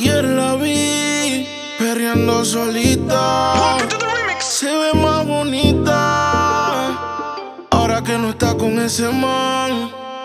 [0.00, 1.44] Ayer la vi
[1.76, 3.78] perreando solita.
[4.38, 5.96] Se ve más bonita.
[7.68, 9.87] Ahora que no está con ese man.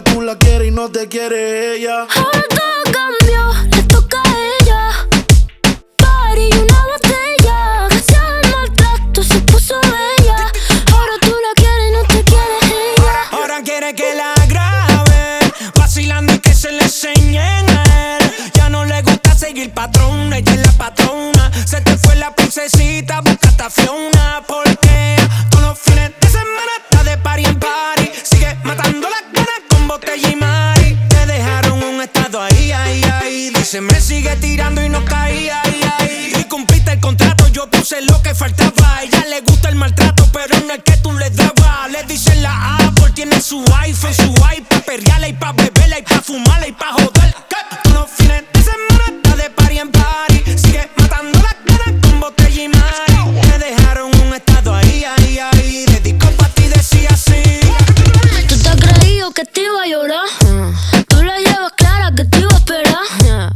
[0.00, 2.06] Ahora tú la quieres y no te quiere ella.
[2.14, 5.06] Ahora todo cambió, le toca a ella.
[5.98, 7.86] Party y una botella.
[7.90, 10.36] Gracias al maltrato se puso bella.
[10.90, 13.12] Ahora tú la quieres y no te quiere ella.
[13.32, 18.32] Ahora quiere que la graben, vacilando y que se le enseñen a él.
[18.54, 21.50] Ya no le gusta seguir patrón, ella es la patrona.
[21.66, 24.42] Se te fue la princesita, busca esta Fiona.
[24.46, 25.16] Porque
[25.50, 28.10] todos los fines de semana está de party en party.
[28.22, 29.29] Sigue matando con
[29.90, 30.96] botella y mari.
[31.08, 33.50] Te dejaron un estado ahí, ahí, ahí.
[33.50, 36.32] Dice, me sigue tirando y no caía, ahí, ahí.
[36.40, 39.02] Y cumpliste el contrato, yo puse lo que faltaba.
[39.02, 41.90] Ella le gusta el maltrato, pero no el que tú le dabas.
[41.90, 46.22] Le dicen la Apple, tiene su iPhone, su iPad, perreala y pa' beberla y pa'
[46.22, 47.34] fumarla y pa' joder.
[47.82, 50.38] Todos los fines de semana está de party en party.
[50.56, 53.40] Sigue matando las ganas con botella y mari.
[53.42, 55.84] Te dejaron un estado ahí, ahí, ahí.
[55.86, 57.29] Dedicó pa' ti, decía así.
[59.40, 60.28] Que te iba a llorar.
[61.08, 63.52] Tú la llevas clara que te iba a esperar.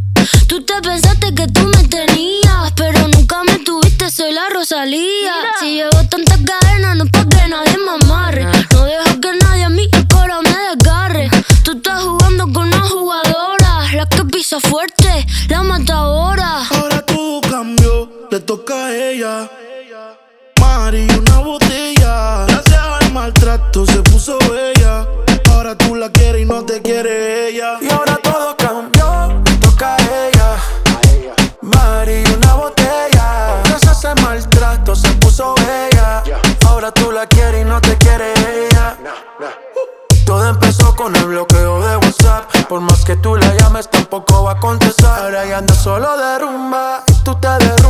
[0.47, 5.35] Tú te pensaste que tú me tenías, pero nunca me tuviste, soy la Rosalía.
[5.61, 8.45] Si llevo tantas cadenas, no es pa' que nadie me amarre.
[8.73, 11.29] No dejo que nadie a mí el coro me desgarre.
[11.65, 16.63] Tú estás jugando con una jugadora, la que pisa fuerte, la matadora.
[16.71, 19.51] Ahora todo cambió, le toca a ella.
[20.61, 22.47] Mari, una botella.
[22.47, 25.07] Gracias al maltrato se puso bella.
[25.79, 27.79] Tú la quieres y no te quiere ella.
[27.81, 30.57] Y ahora todo cambió, toca a ella.
[31.63, 33.63] Mari, una botella.
[33.65, 36.23] Gracias al maltrato se puso bella.
[36.67, 38.97] Ahora tú la quieres y no te quiere ella.
[40.25, 42.45] Todo empezó con el bloqueo de WhatsApp.
[42.69, 45.25] Por más que tú la llames, tampoco va a contestar.
[45.25, 47.84] Ahora ya anda solo de rumba y tú te derrumbas.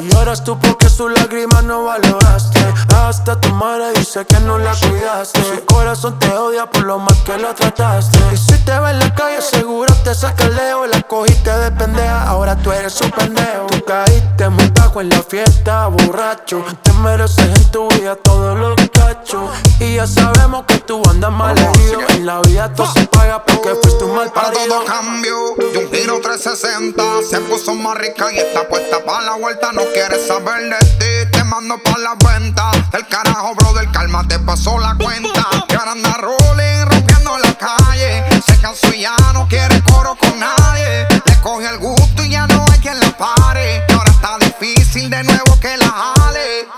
[0.00, 2.60] Y ahora tú porque su lágrima no valoraste.
[2.94, 5.42] Hasta tu madre dice que no la cuidaste.
[5.42, 8.18] Su corazón te odia por lo mal que lo trataste.
[8.32, 10.86] Y si te ve en la calle, seguro te saca el leo.
[10.86, 13.66] La cogiste de pendeja, ahora tú eres un pendejo.
[13.68, 16.64] Tú caíste muy bajo en la fiesta, borracho.
[16.82, 19.50] Te mereces en tu vida todos los cachos.
[19.80, 22.00] Y ya sabemos que tú andas mal herido.
[22.10, 24.76] En la vida todo se paga porque fuiste un mal Para parido.
[24.76, 25.36] todo cambio
[25.72, 29.82] y un giro 360 Se puso más rica y está puesta para la vuelta No
[29.92, 34.78] quiere saber de ti, te mando pa' la venta El carajo, brother, calma, te pasó
[34.78, 35.46] la cuenta.
[35.68, 38.24] Y ahora anda rolling, rompiendo la calle.
[38.46, 41.06] Se cansó y ya no quiere coro con nadie.
[41.24, 43.82] Le coge el gusto y ya no hay quien la pare.
[43.92, 46.68] Ahora está difícil de nuevo que la jale.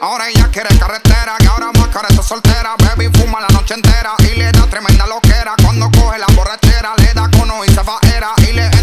[0.00, 2.74] Ahora ella quiere carretera, que ahora más cara está soltera.
[2.78, 5.54] Baby fuma la noche entera y le da tremenda loquera.
[5.62, 8.77] Cuando coge la borrachera, le da cono y se faera Y le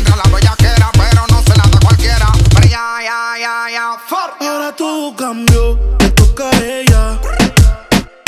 [2.75, 7.17] ya, ya, ya, ya, for Ahora todo cambió, le toca a ella.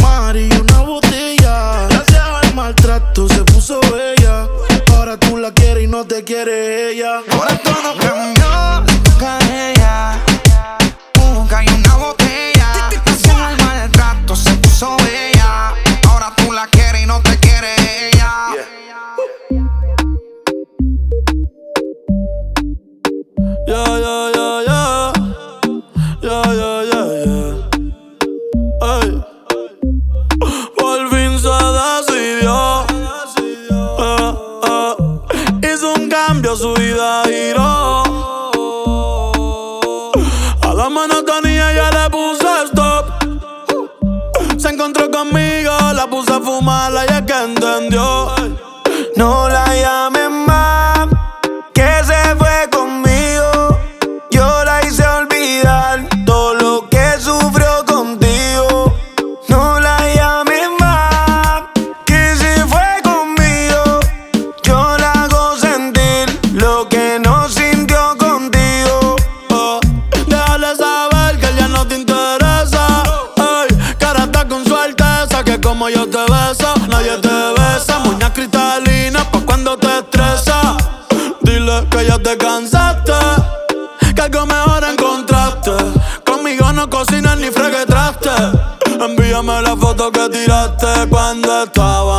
[0.02, 1.88] Mari, una botella.
[1.90, 4.48] Gracias al maltrato se puso bella.
[4.96, 7.22] Ahora tú la quieres y no te quiere ella.
[7.30, 8.17] Ahora todo cambió,
[36.56, 38.04] su vida giró.
[40.62, 43.06] A la monotonía ya le puse stop.
[44.58, 48.32] Se encontró conmigo, la puse a fumar, la ya que entendió.
[49.16, 49.47] No
[81.98, 83.12] te cansaste,
[84.16, 85.72] que algo mejor encontraste.
[86.24, 88.30] Conmigo no cocinas ni freguetraste.
[89.00, 92.17] Envíame la foto que tiraste cuando estábamos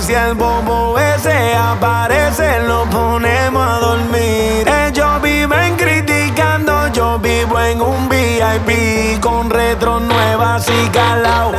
[0.00, 4.66] Si el bobo ese aparece lo ponemos a dormir.
[4.86, 11.52] Ellos viven criticando, yo vivo en un VIP Con retro nuevas y calao,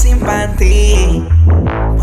[0.00, 1.22] sin panty?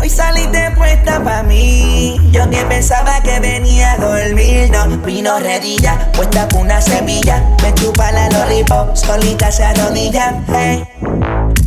[0.00, 2.16] Hoy saliste puesta pa' mí.
[2.30, 4.70] Yo que pensaba que venía a dormir.
[4.70, 7.42] No, vino redilla, puesta con una semilla.
[7.62, 10.40] Me chupa la lollipop, solita se arrodilla.
[10.46, 10.84] Hey.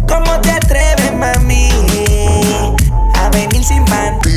[0.07, 1.69] ¿Cómo te atreves, mami?
[3.15, 4.29] A venir sin panty.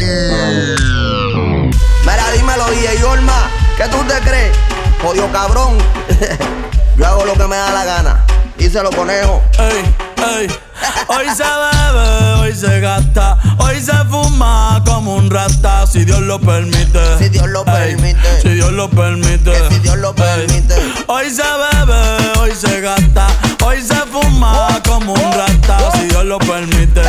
[2.03, 4.57] Mira, dímelo, DJ Yorma, ¿qué tú te crees?
[5.01, 5.79] Jodido cabrón.
[6.97, 8.27] Yo hago lo que me da la gana.
[8.59, 9.43] Díselo, conejo.
[9.59, 9.85] Ey,
[10.27, 16.41] Hoy se bebe, hoy se gasta, hoy se fuma como un rata, si Dios lo
[16.41, 17.19] permite.
[17.19, 18.41] Si Dios lo permite.
[18.41, 19.53] Si Dios lo permite.
[19.53, 20.75] Que si Dios lo permite.
[21.09, 23.27] Hoy se bebe, hoy se gasta,
[23.65, 27.03] hoy se fuma como un rata, si Dios lo permite.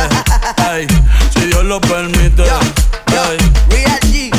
[1.32, 2.44] Si Dios lo permite.
[2.44, 2.60] Yo,
[3.12, 3.22] yo.
[3.70, 4.30] Real G,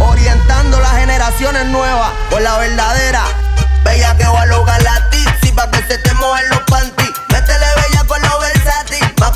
[0.00, 3.24] orientando las generaciones nuevas por la verdadera.
[3.84, 6.61] Bella que va a lograr la tipsy pa' que se te mojen los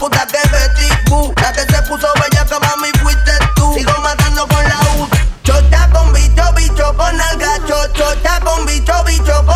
[0.09, 1.33] puta que Betty Boo.
[1.43, 3.75] La que se puso bella que mami fuiste tú.
[3.75, 5.09] Sigo matando con la U.
[5.43, 7.59] Chota con bicho, bicho con alga.
[7.67, 9.56] Cho, chota con bicho, bicho con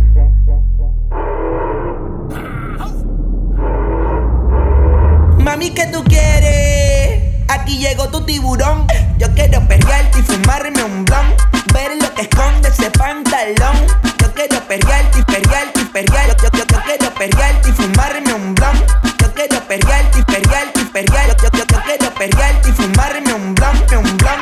[5.61, 7.21] Mami, ¿qué tú quieres?
[7.47, 8.87] Aquí llegó tu tiburón.
[9.19, 11.35] Yo quiero perrearte y fumarme un blon.
[11.71, 13.77] Ver lo que esconde ese pantalón.
[14.17, 16.35] Yo quiero perrearte y perrearte y perrearte.
[16.41, 18.75] Yo, yo, yo, quiero perrearte y fumarme un blon.
[19.19, 21.43] Yo quiero perrearte y perrearte y perrearte.
[21.43, 24.39] Yo, yo, yo quiero perrearte y fumarme un blon, un blon.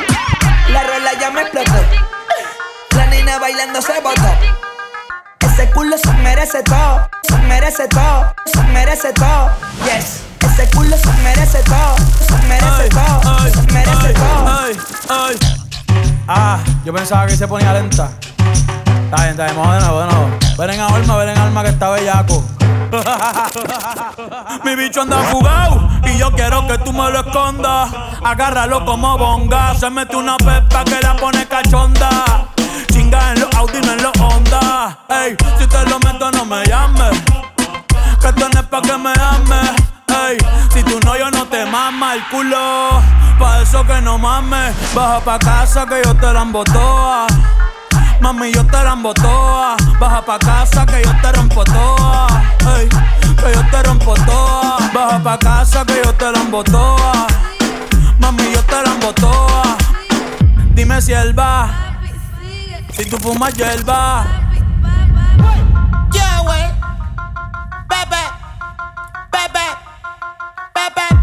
[0.72, 1.84] La rola ya me explotó.
[2.96, 4.38] La nena bailando se botó.
[5.42, 9.52] Ese culo se merece todo, se merece todo, se merece todo.
[9.84, 10.29] Yes.
[10.42, 11.96] Ese culo se merece todo,
[12.28, 14.50] se merece ay, todo, se merece ay, todo.
[15.10, 15.36] Ay,
[16.28, 18.12] Ah, yo pensaba que se ponía lenta.
[19.06, 20.56] Está bien, está bien, vamos de.
[20.58, 22.44] Ven en alma, ven en alma que está bellaco.
[24.64, 27.90] Mi bicho anda jugado y yo quiero que tú me lo escondas.
[28.24, 29.74] Agárralo como bonga.
[29.76, 32.10] Se mete una pepa que la pone cachonda.
[32.92, 35.00] Chinga en los Audi, no en los Honda.
[35.10, 37.20] Ey, si te lo meto, no me llames.
[38.22, 39.89] Que tenés pa' que me ames.
[40.74, 43.02] Si tú no, yo no te mama el culo.
[43.40, 47.28] Pa' eso que no mames, baja pa' casa que yo te la embotoa.
[48.22, 49.78] Mami, yo te la embotoa.
[50.00, 52.28] Baja pa' casa que yo te rompo toa.
[53.38, 54.78] Que yo te rompo toa.
[54.94, 57.28] Baja pa' casa que yo te la embotoa.
[58.20, 59.78] Mami, yo te la embotoa.
[60.74, 61.70] Dime si él va.
[62.92, 64.26] Si tú fumas, yo él va.
[66.12, 66.66] Yeah, wey.
[67.88, 68.24] Bebe,
[69.32, 69.79] bebe.
[70.96, 71.19] bad.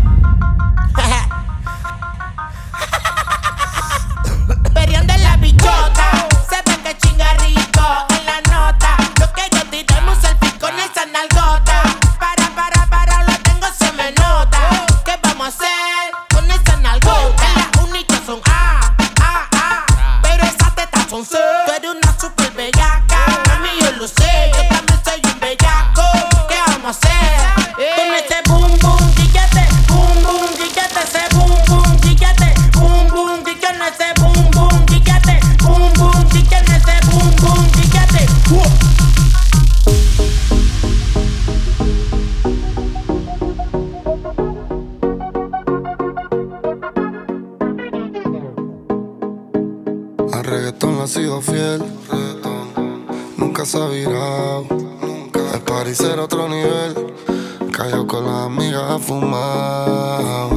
[51.41, 51.83] fiel,
[53.37, 54.67] nunca se ha virado.
[55.53, 57.15] Al parecer otro nivel,
[57.73, 60.49] cayó con las amigas a fumar.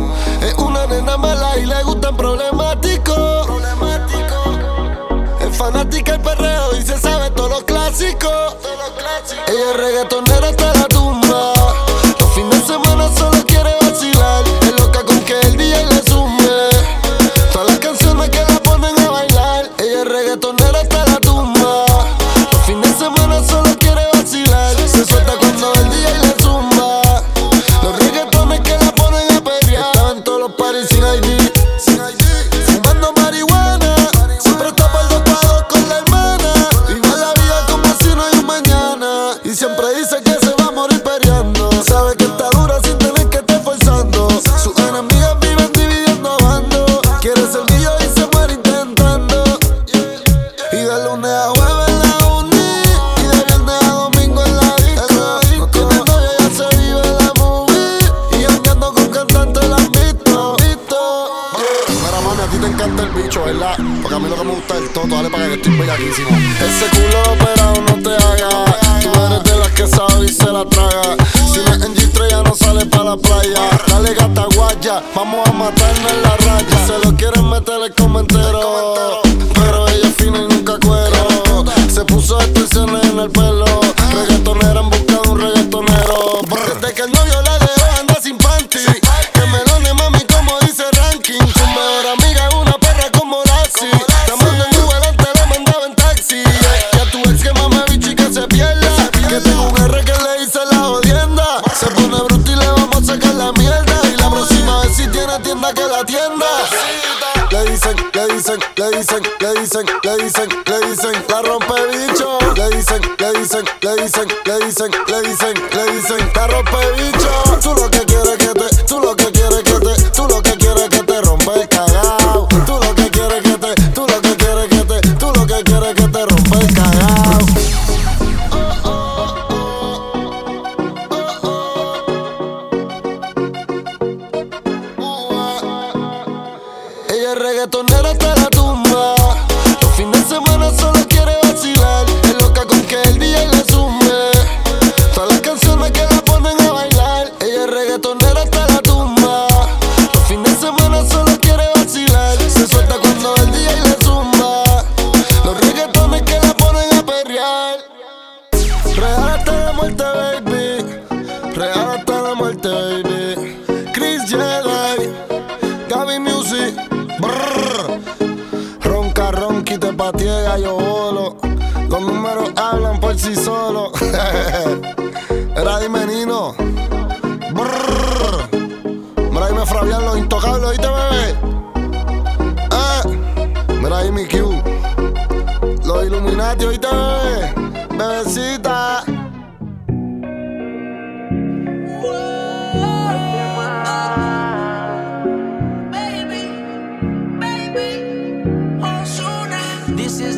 [0.42, 3.46] Es una nena mala y le gustan problemáticos.
[3.46, 4.60] Problemático.
[5.42, 8.56] Es fanática el perreo y se sabe todos los clásicos.
[9.48, 11.29] Ella es reggaetonera hasta la tumba.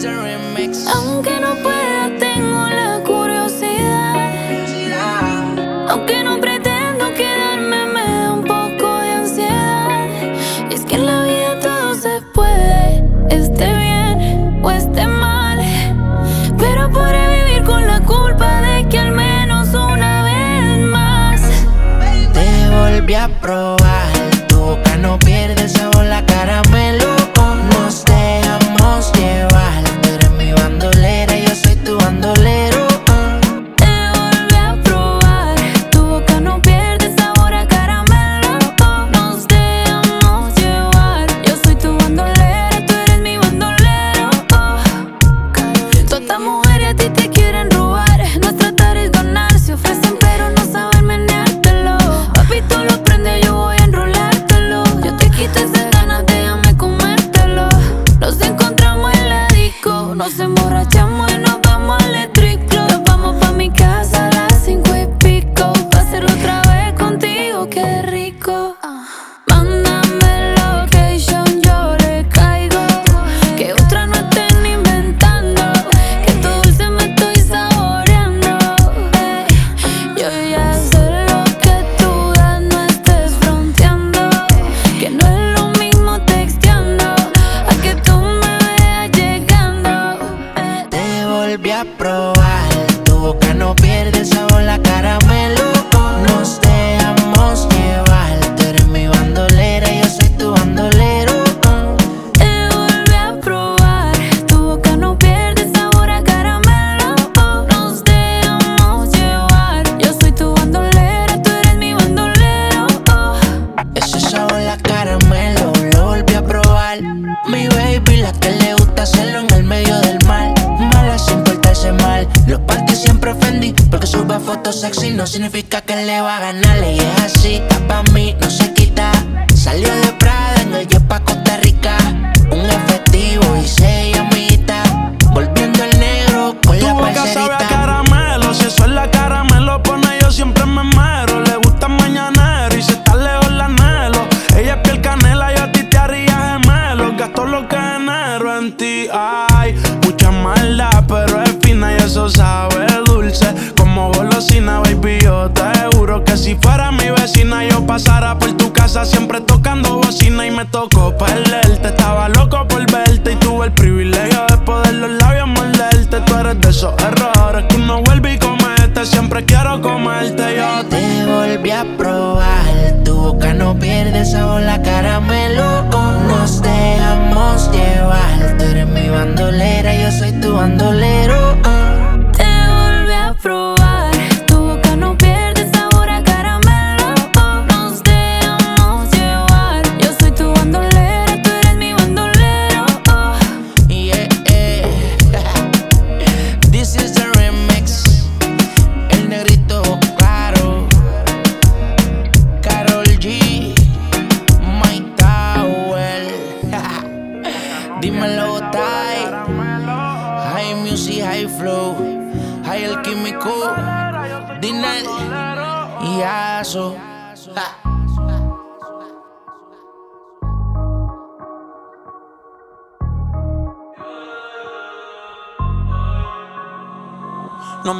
[0.03, 1.70] Aunque no pueda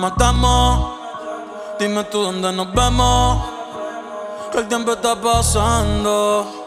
[0.02, 1.00] matamos.
[1.80, 3.46] Dime tú dónde nos vemos.
[4.52, 6.62] Que el tiempo está pasando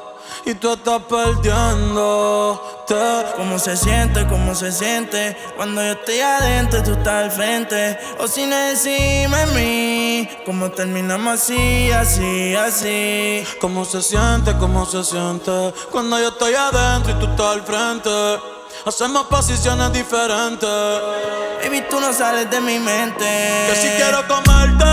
[0.46, 2.94] y tú estás perdiéndote.
[3.36, 4.26] ¿Cómo se siente?
[4.26, 5.36] ¿Cómo se siente?
[5.56, 7.98] Cuando yo estoy adentro, y tú estás al frente.
[8.20, 13.44] O si no decime mí, ¿cómo terminamos así, así, así?
[13.60, 14.56] ¿Cómo se siente?
[14.58, 15.74] ¿Cómo se siente?
[15.90, 18.53] Cuando yo estoy adentro y tú estás al frente.
[18.86, 20.68] Hacemos posiciones diferentes.
[21.62, 23.24] Baby, tú no sales de mi mente.
[23.68, 24.84] Que si quiero comerte,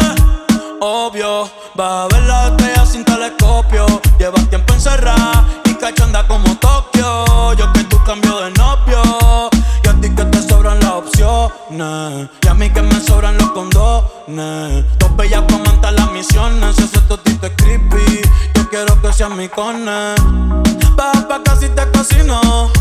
[0.80, 1.50] obvio.
[1.78, 3.86] Va a ver la estrella sin telescopio.
[4.18, 7.54] Llevas tiempo encerrada y cachonda como Tokio.
[7.56, 9.50] Yo que tú cambio de novio.
[9.84, 12.30] Y a ti que te sobran las opciones.
[12.44, 14.86] Y a mí que me sobran los condones.
[15.00, 16.78] Dos bellas comentan las misiones.
[16.78, 18.22] Si ese totito es creepy,
[18.56, 20.16] yo quiero que seas mi cone.
[20.96, 22.72] Baja pa' casi te casino.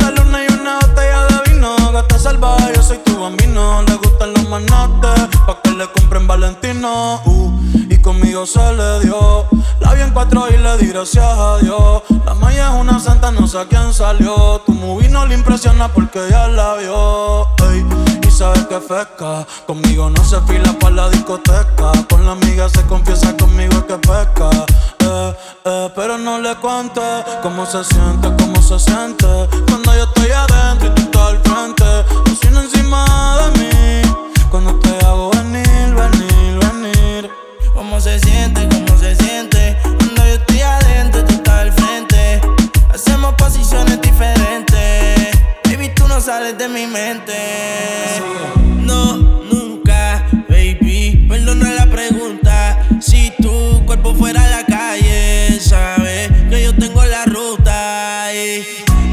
[0.00, 1.76] La luna y una botella de vino.
[1.92, 3.82] Gata salvaje, yo soy tu bambino.
[3.82, 5.28] Le gustan los manates.
[5.46, 7.20] Pa' que le compren Valentino.
[7.24, 7.52] Uh,
[7.88, 9.46] y conmigo se le dio.
[9.80, 12.02] La vi en cuatro y le di gracias a Dios.
[12.24, 14.60] La maya es una santa, no sé a quién salió.
[14.66, 17.48] Tu movie no le impresiona porque ya la vio.
[18.28, 19.46] Y sabes que fresca.
[19.66, 21.92] Conmigo no se fila pa' la discoteca.
[22.08, 24.50] Con la amiga se confiesa conmigo que pesca.
[25.00, 27.00] Eh, eh, pero no le cuente
[27.42, 29.26] cómo se siente, cómo se siente.
[29.68, 31.84] Cuando yo estoy adentro y tú estás al frente.
[32.24, 34.14] Cocina encima de mí.
[34.50, 37.30] Cuando te hago venir, venir, venir.
[37.74, 38.67] ¿Cómo se siente?
[46.28, 47.32] Sales de mi mente.
[48.82, 49.16] No,
[49.50, 51.24] nunca, baby.
[51.26, 52.86] Perdona la pregunta.
[53.00, 58.30] Si tu cuerpo fuera a la calle, sabes que yo tengo la ruta.
[58.34, 58.62] Y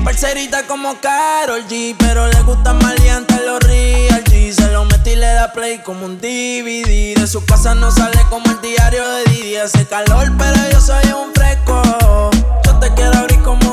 [0.03, 4.51] parcerita como Carol G, pero le gusta maleante los real G.
[4.51, 7.15] Se lo metí y le da play como un DVD.
[7.15, 9.55] De su casa no sale como el diario de Didi.
[9.55, 11.81] Hace calor, pero yo soy un fresco.
[12.65, 13.64] Yo te quiero abrir como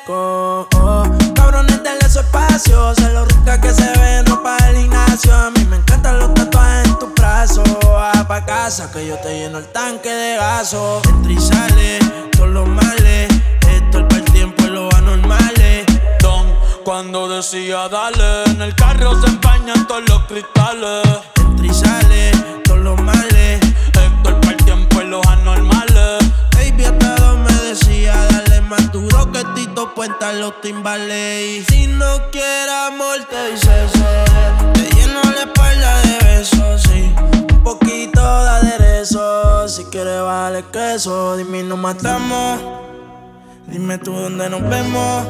[0.00, 0.68] yeco.
[0.74, 2.94] Oh, cabrones, denle su espacio.
[2.94, 5.34] Se lo rica que se ve en ropa del gimnasio.
[5.34, 7.62] A mí me encantan los tatuajes en tu brazo.
[7.86, 11.00] Va pa' casa que yo te lleno el tanque de gaso.
[11.08, 11.98] Entra y sale,
[12.32, 13.28] todos los males.
[13.70, 15.86] Esto es para el tiempo y los anormales.
[16.20, 16.46] Don,
[16.84, 21.06] cuando decía dale, en el carro se empañan todos los cristales.
[21.36, 22.30] Entra y sale,
[22.64, 23.67] todos los males.
[28.68, 31.66] Más duro que Tito Puenta los timbales.
[31.68, 34.00] Si no quieres amor, te dice sí.
[34.74, 37.14] Te lleno la espalda de besos, sí.
[37.52, 39.68] Un poquito de aderezo.
[39.68, 41.36] Si quieres, vale queso.
[41.36, 42.60] Dime, nos matamos.
[43.66, 45.26] Dime tú dónde nos vemos.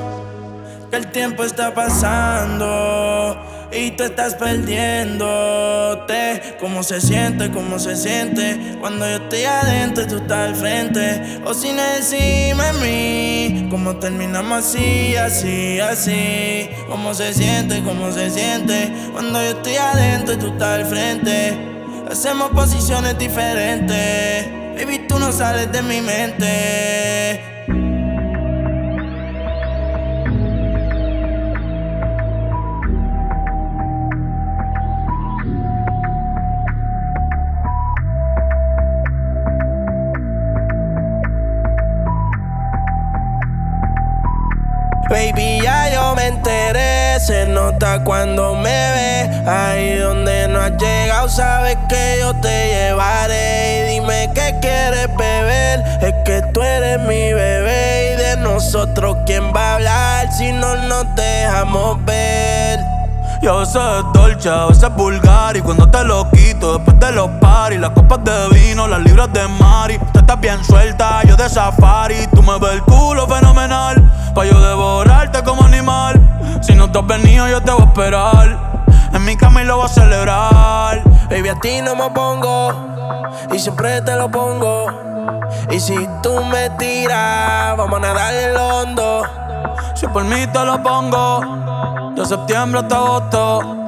[0.91, 3.37] Que el tiempo está pasando
[3.71, 6.57] y tú estás perdiéndote.
[6.61, 7.51] ¿Cómo se siente?
[7.51, 8.77] ¿Cómo se siente?
[8.81, 11.41] Cuando yo estoy adentro y tú estás al frente.
[11.45, 13.69] O sin encima de mí.
[13.71, 16.69] ¿Cómo terminamos así, así, así?
[16.89, 17.83] ¿Cómo se siente?
[17.83, 18.93] ¿Cómo se siente?
[19.13, 21.59] Cuando yo estoy adentro y tú estás al frente.
[22.11, 24.49] Hacemos posiciones diferentes.
[24.77, 27.58] Baby, tú no sales de mi mente.
[45.19, 49.51] Baby, ya yo me enteré, se nota cuando me ve.
[49.51, 53.81] Ahí donde no has llegado, sabes que yo te llevaré.
[53.81, 58.13] Y dime qué quieres beber, es que tú eres mi bebé.
[58.13, 62.79] Y de nosotros, ¿quién va a hablar si no nos dejamos ver?
[63.43, 63.53] Y a
[64.13, 66.28] dolce, a veces es vulgar Y cuando te lo
[66.67, 69.99] después de los paris Las copas de vino, las libras de mari.
[70.13, 72.27] Tú estás bien suelta, yo de safari.
[72.35, 74.03] Tú me ves el culo fenomenal
[74.35, 76.21] Pa' yo devorarte como animal.
[76.61, 78.85] Si no te has venido, yo te voy a esperar.
[79.13, 81.03] En mi cama y lo voy a celebrar.
[81.31, 82.73] Baby, a ti no me pongo
[83.53, 84.87] Y siempre te lo pongo.
[85.71, 89.23] Y si tú me tiras, vamos a nadar en lo hondo.
[89.95, 93.88] Si por mí te lo pongo de septiembre hasta agosto.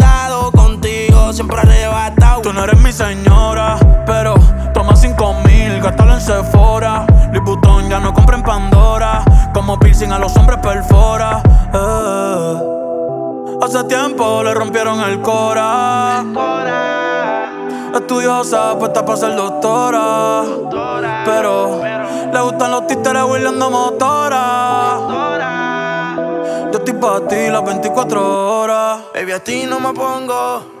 [1.31, 2.41] Siempre arrebatado.
[2.41, 4.35] Tú no eres mi señora, pero
[4.73, 7.05] toma cinco mil, gástalo en Sephora.
[7.43, 9.23] Vuitton ya no compra en Pandora.
[9.53, 11.41] Como piercing a los hombres perfora.
[11.73, 12.61] Eh.
[13.61, 16.23] Hace tiempo le rompieron el cora.
[17.93, 20.43] Estudiosa, puesta para ser doctora.
[21.25, 21.81] Pero
[22.33, 24.97] le gustan los títeres huirleando motora.
[26.71, 28.99] Yo estoy para ti las 24 horas.
[29.13, 30.80] Baby, a ti no me pongo.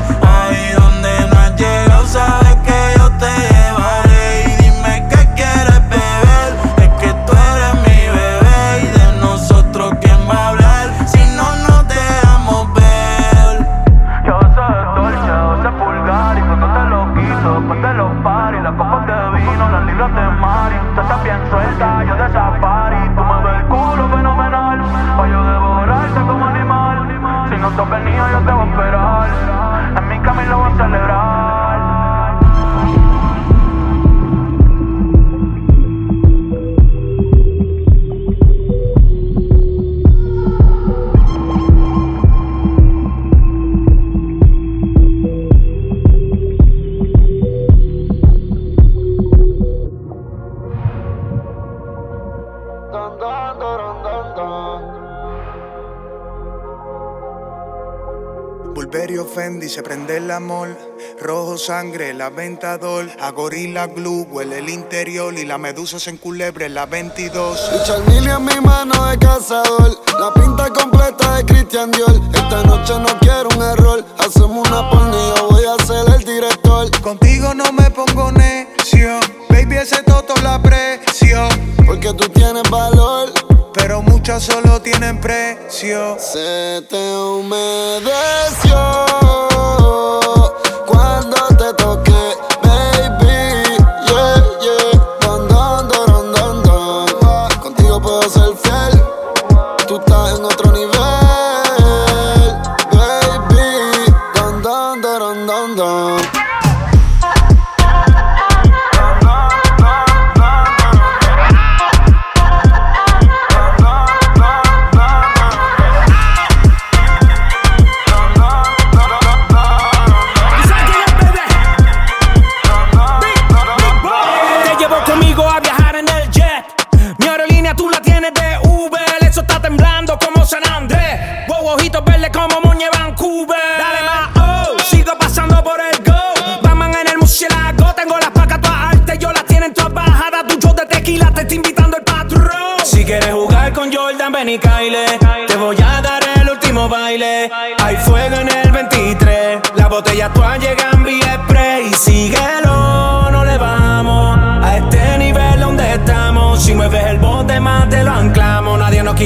[59.33, 60.77] Fendi se prende el amor.
[61.21, 63.09] Rojo sangre, la ventador.
[63.19, 65.33] A gorila glue huele el interior.
[65.37, 67.71] Y la medusa se enculebre en la 22.
[67.71, 70.01] Richard Mille en mi mano de cazador.
[70.19, 72.19] La pinta completa de Christian Dior.
[72.33, 74.05] Esta noche no quiero un error.
[74.19, 77.01] Hacemos una porni, yo voy a ser el director.
[77.01, 79.19] Contigo no me pongo necio.
[79.61, 81.47] Baby, ese toto la presión.
[81.85, 83.31] Porque tú tienes valor.
[83.73, 86.17] Pero muchas solo tienen precio.
[86.19, 88.71] Se te humedeció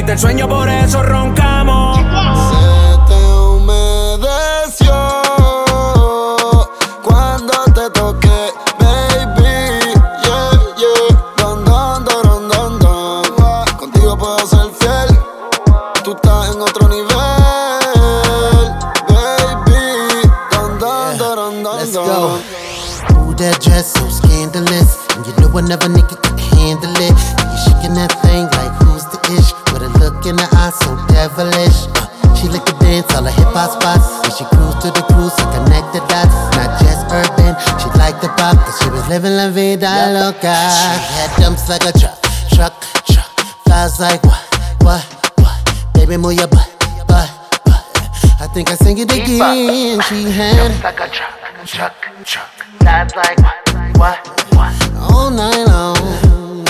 [0.06, 1.55] Quita el sueño, por eso roncamos.
[40.26, 40.56] Loca.
[40.74, 42.74] She had dumps like a truck, truck,
[43.06, 43.30] truck.
[43.66, 44.42] Flies like what,
[44.82, 45.04] what,
[45.38, 45.58] what?
[45.94, 46.70] Baby, move your butt,
[47.08, 47.30] butt,
[47.66, 47.84] butt.
[48.42, 50.02] I think I sing it again.
[50.10, 52.50] She had like a truck, truck, truck.
[52.80, 54.18] That's like what, what,
[54.56, 54.74] what?
[54.98, 55.98] all night long.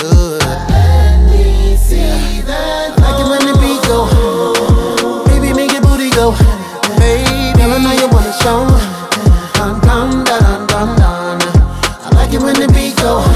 [0.04, 0.38] Ooh.
[3.02, 3.98] Like it when the beat go.
[5.26, 6.32] Baby, make your booty go.
[6.98, 8.68] Baby, I know you wanna show.
[9.54, 11.38] Dun, dun, dun, dun, dun.
[12.04, 13.35] I like it when the beat go.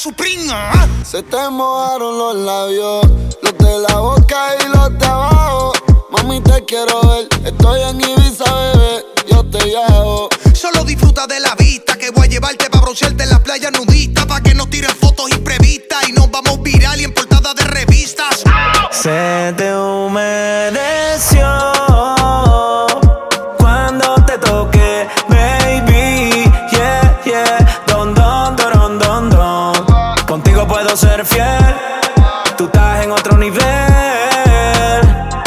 [0.00, 0.46] Supreme.
[0.50, 0.88] ah.
[1.04, 3.04] Se te mojaron los labios,
[3.42, 5.72] los de la boca y los de abajo.
[6.10, 7.28] Mami, te quiero ver.
[7.44, 9.04] Estoy en Ibiza, bebé.
[9.30, 10.30] Yo te llevo.
[10.54, 14.26] Solo disfruta de la vista que voy a llevarte para broncearte en la playa nudista.
[14.26, 18.42] Pa' que no tiren fotos imprevistas y nos vamos viral y en portada de revistas.
[18.90, 21.44] Se te humedeció
[31.00, 31.76] ser fiel.
[32.58, 33.62] Tú estás en otro nivel,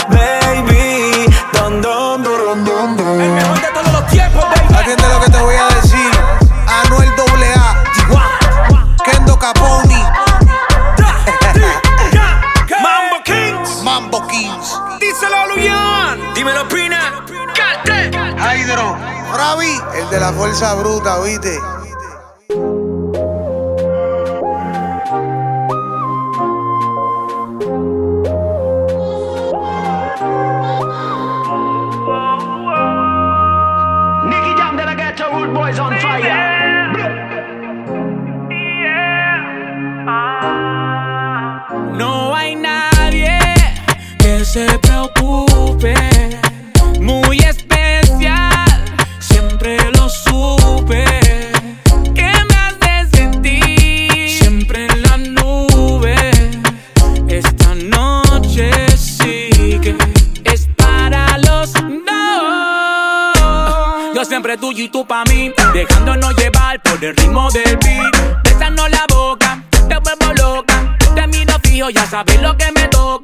[0.09, 1.27] baby.
[1.53, 3.21] Don, don, don.
[3.21, 4.75] El mejor de todos los tiempos, baby.
[4.75, 6.11] Atiende lo que te voy a decir.
[6.67, 7.83] Anuel AA,
[9.05, 10.03] Kendo Caponi.
[12.81, 13.83] Mambo Kings.
[13.83, 14.79] Mambo Kings.
[14.99, 16.33] Díselo, a Luyan.
[16.33, 17.23] Dímelo, Pina.
[17.53, 18.09] Cante.
[18.39, 18.97] Hydro.
[19.31, 19.79] Bravi.
[19.93, 21.59] El de la fuerza bruta, ¿viste?
[47.01, 48.85] Muy especial,
[49.19, 51.03] siempre lo supe.
[52.15, 56.15] Que me hace sentir siempre en la nube.
[57.27, 59.97] Esta noche sí que
[60.45, 61.83] es para los dos.
[64.15, 68.15] Yo siempre tuyo y tú pa' mí, dejándonos llevar por el ritmo del beat.
[68.45, 70.95] Besando la boca, te vuelvo loca.
[71.13, 73.22] Te miro fijo, ya sabes lo que me toca.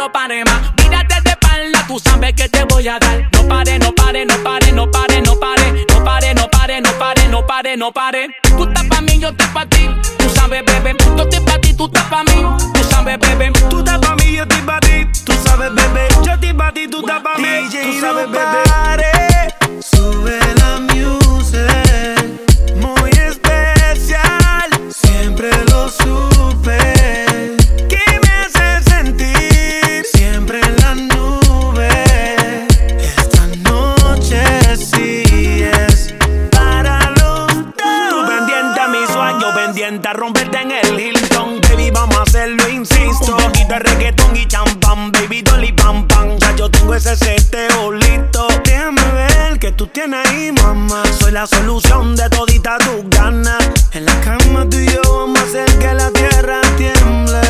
[0.00, 0.72] Lo pare más.
[0.78, 3.28] Mírate de espalda, tú sabes que te voy a dar.
[3.32, 5.84] No pare, no pare, no pare, no pare, no pare.
[5.90, 8.28] No pare, no pare, no pare, no pare, no pare.
[8.56, 9.90] Tú estás pa' mí, yo estoy pa' ti.
[10.18, 10.96] Tú sabes, bebé.
[11.16, 12.46] Yo estoy pa' ti, tú estás pa' mí.
[12.72, 13.52] Tú sabes, bebé.
[13.68, 15.06] Tú estás pa' mí, yo estoy pa' ti.
[15.24, 16.08] Tú sabes, bebé.
[16.24, 17.68] Yo estoy pa' ti, tú estás pa' mí.
[17.70, 19.82] Tú sabes, bebé.
[19.82, 20.59] Sube
[40.10, 41.60] pendiente a romperte en el Hilton.
[41.68, 43.36] Baby, vamos a hacerlo, insisto.
[43.36, 46.38] Un poquito de reggaetón y champán, baby, dolly pam pam.
[46.38, 48.48] Ya yo tengo ese seteo listo.
[48.64, 51.02] Déjame ver que tú tienes ahí, mamá.
[51.18, 53.62] Soy la solución de todita tus ganas.
[53.92, 57.40] En la cama tú y yo vamos a hacer que la tierra tiemble.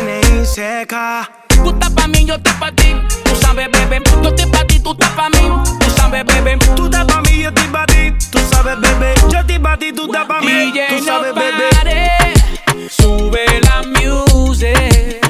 [0.00, 1.39] N.I.
[1.62, 2.94] Tú estás pa' mí, yo estoy pa' ti.
[3.24, 4.02] Tú sabes, bebé.
[4.22, 5.38] Yo estoy pa' ti, tú estás pa' mí.
[5.80, 6.58] Tú sabes, bebé.
[6.76, 8.12] Tú estás pa' mí, yo estoy pa' ti.
[8.30, 9.14] Tú sabes, bebé.
[9.30, 10.72] Yo estoy pa' ti, tú estás pa' mí.
[10.88, 11.70] Tú sabes, bebé.
[12.88, 15.29] Sube la music.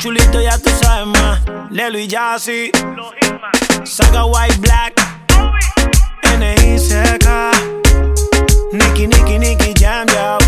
[0.00, 1.42] Los chulitos ya tú sabes más.
[1.70, 2.72] Lelo y Jazzy.
[3.84, 4.94] Saga White Black.
[6.22, 6.78] N.I.
[6.78, 7.50] seca.
[8.72, 10.38] Nicky, Nicky, Nicky Jam, yo.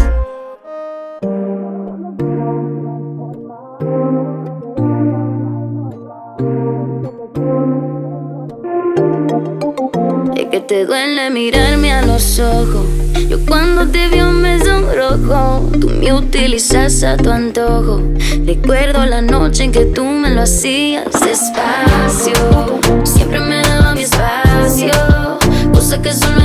[10.36, 12.86] Es que te duele mirarme a los ojos.
[13.28, 15.70] Yo cuando te veo me sonrojo.
[15.80, 18.00] Tú me utilizas a tu antojo.
[18.44, 22.80] Recuerdo la noche en que tú me lo hacías despacio.
[23.04, 24.92] Siempre me daba mi espacio.
[25.72, 26.41] Cosa que solo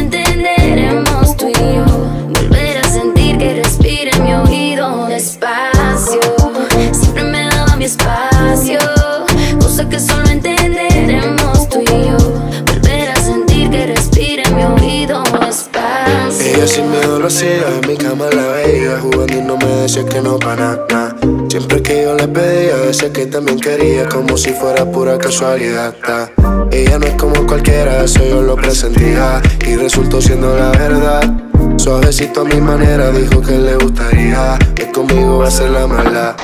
[22.98, 26.32] decía que también quería Como si fuera pura casualidad ta.
[26.72, 31.22] Ella no es como cualquiera, eso yo lo presentía Y resultó siendo la verdad
[31.78, 36.36] Suavecito a mi manera, dijo que le gustaría Que conmigo va a ser la mala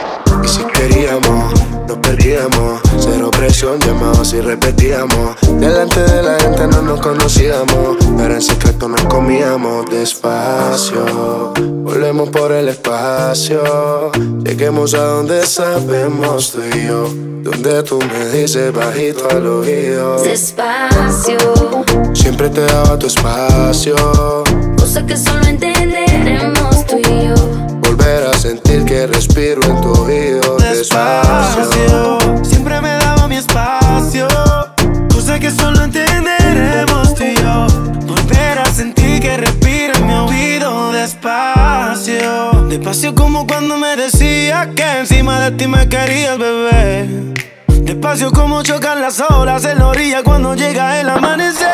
[0.44, 1.53] Y si queríamos,
[1.88, 2.82] nos perdíamos.
[3.00, 5.36] Cero presión, llamados y repetíamos.
[5.60, 7.98] Delante de la gente no nos conocíamos.
[8.18, 11.54] Pero en secreto nos comíamos despacio.
[11.84, 14.12] Volvemos por el espacio.
[14.44, 17.10] Lleguemos a donde sabemos tú y yo.
[17.44, 20.22] Donde tú me dices bajito al oído.
[20.24, 21.38] Despacio,
[22.14, 23.96] Siempre te daba tu espacio.
[24.78, 27.36] Cosa que solo entenderemos tú y yo.
[27.82, 30.33] Volver a sentir que respiro en tu oído
[30.84, 34.28] despacio siempre me daba mi espacio.
[35.14, 37.68] Cosa que solo entenderemos tú y yo.
[38.06, 42.68] Volver a sentir que respira en mi oído despacio.
[42.68, 47.34] Despacio como cuando me decías que encima de ti me querías, bebé.
[47.68, 51.70] Despacio como chocan las olas en la orilla cuando llega el amanecer.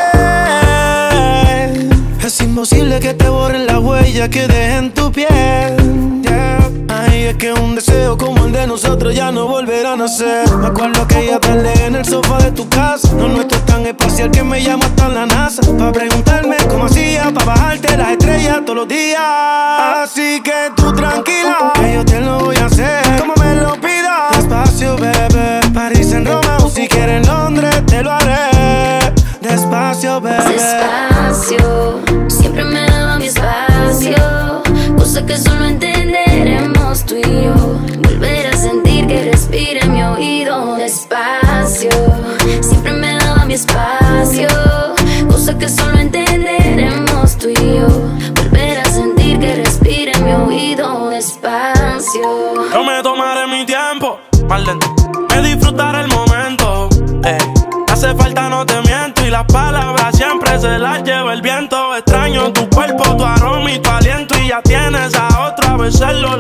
[2.24, 6.29] Es imposible que te borren la huella que deje en tu piel.
[7.20, 7.50] Yeah.
[8.70, 10.50] nosotros ya no volverán a ser.
[10.58, 13.12] Me acuerdo que ella tarde en el sofá de tu casa.
[13.14, 15.62] No nuestro es tan espacial que me llama hasta la NASA.
[15.78, 19.22] Para preguntarme cómo hacía, para bajarte las estrellas todos los días.
[19.22, 23.02] Así que tú tranquila, que yo te lo voy a hacer.
[23.20, 24.38] Como me lo pidas.
[24.38, 25.60] Despacio, bebé.
[25.74, 29.14] París en Roma o si quieres en Londres, te lo haré.
[29.42, 30.44] Despacio, bebé.
[30.54, 34.62] Despacio, siempre me daba mi espacio.
[34.96, 35.38] Cosa que
[37.10, 37.54] tú y yo.
[38.04, 40.76] Volver a sentir que respira mi oído.
[40.76, 41.90] Despacio,
[42.62, 44.48] siempre me daba mi espacio.
[45.28, 47.88] Cosa que solo entenderemos tú y yo.
[48.36, 51.10] Volver a sentir que respira mi oído.
[51.10, 52.70] Despacio.
[52.72, 54.88] Yo me tomaré mi tiempo, mal lento.
[55.30, 56.90] Me disfrutaré el momento.
[57.24, 57.38] ey.
[57.92, 59.26] Hace falta, no te miento.
[59.26, 61.96] Y las palabras siempre se las lleva el viento.
[61.96, 64.38] Extraño tu cuerpo, tu aroma y tu aliento.
[64.38, 66.38] Y ya tienes a otra, a veces lo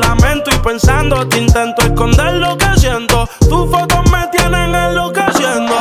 [1.15, 3.27] te intento esconder lo que siento.
[3.39, 5.75] Tus fotos me tienen enloqueciendo.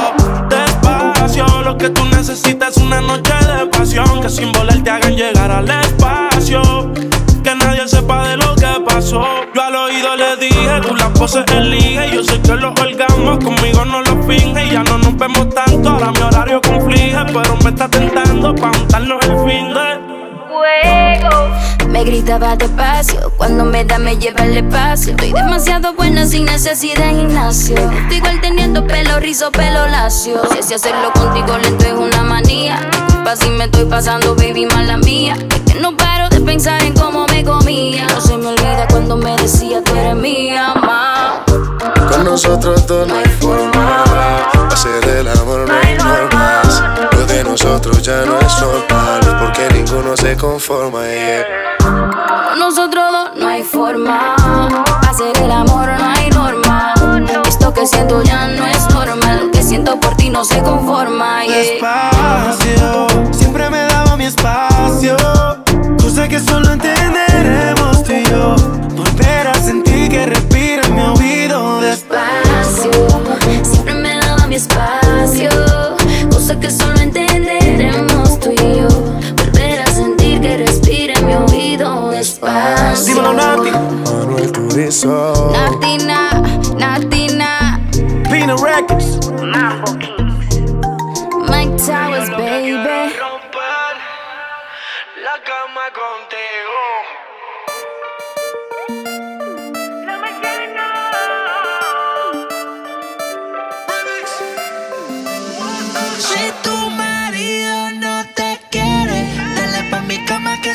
[0.48, 4.20] Despacio, lo que tú necesitas es una noche de pasión.
[4.22, 6.62] Que sin volar te hagan llegar al espacio.
[7.44, 9.24] Que nadie sepa de lo que pasó.
[9.54, 12.10] Yo al oído le dije, tú las poses elige.
[12.14, 14.70] Yo sé que los orgasmos conmigo no los finge.
[14.70, 17.18] Ya no nos vemos tanto, ahora mi horario conflige.
[17.26, 20.18] Pero me está tentando pa' untarnos el fin de.
[20.48, 21.47] fuego.
[21.98, 25.10] Me gritaba despacio, cuando me da me lleva el espacio.
[25.10, 27.74] Estoy demasiado buena sin necesidad de gimnasio.
[27.74, 30.40] Estoy igual teniendo pelo rizo, pelo lacio.
[30.52, 32.88] Si así hacerlo contigo lento es una manía.
[32.92, 35.34] Disculpa si me estoy pasando, baby, mala mía.
[35.50, 38.06] Es que no paro de pensar en cómo me comía.
[38.14, 41.44] No se me olvida cuando me decía tú eres mía, ma.
[42.12, 44.04] Con nosotros dos no hay forma.
[44.70, 46.37] Hacer el amor no hay.
[47.60, 49.20] Nosotros ya no es normal.
[49.40, 51.00] Porque ninguno se conforma.
[51.08, 51.44] yeah.
[51.80, 54.36] Con nosotros dos no hay forma.
[55.10, 56.94] Hacer el amor no hay norma.
[57.48, 59.46] Esto que siento ya no es normal.
[59.46, 61.44] Lo que siento por ti no se conforma.
[61.46, 61.56] yeah.
[61.56, 65.16] Despacio, siempre me daba mi espacio.
[66.00, 68.54] Cosa que solo entenderemos tú y yo.
[68.94, 71.80] Volver a sentir que respira en mi oído.
[71.80, 72.90] Despacio,
[73.64, 75.97] siempre me daba mi espacio.
[76.48, 78.88] Cosa que solo entenderemos tú y yo.
[79.36, 82.08] Volver a sentir que respira en mi oído.
[82.08, 83.04] Despacio.
[83.04, 83.70] Dímelo, Nati.
[83.70, 85.52] Manuel Turizo.
[85.52, 86.42] Natina,
[86.78, 87.78] Natina.
[88.30, 89.18] Pina Records.
[89.42, 90.17] Mike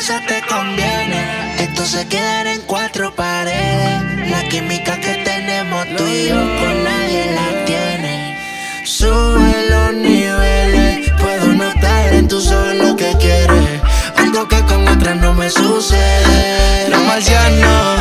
[0.06, 1.56] te conviene.
[1.60, 4.30] Esto se quedará en cuatro paredes.
[4.30, 8.38] La química que tenemos tú y yo con nadie la tiene.
[8.84, 13.80] Sube los niveles, puedo notar en tus ojos lo que quieres.
[14.16, 16.88] Algo que con otras no me sucede.
[16.90, 17.98] Los marcianos.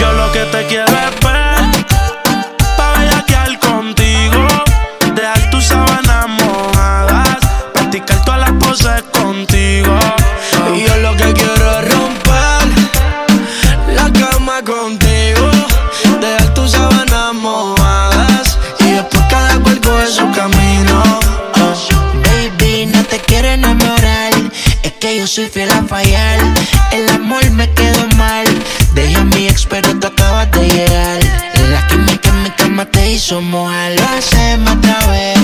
[0.00, 1.20] Yo lo que te quiero es
[25.12, 26.38] que yo soy fiel a fallar.
[26.92, 28.44] El amor me quedó mal,
[28.94, 31.20] dejé a mi ex pero tú acabas de llegar.
[31.70, 35.38] La química en mi cama te hizo mojar, lo hacemos otra vez.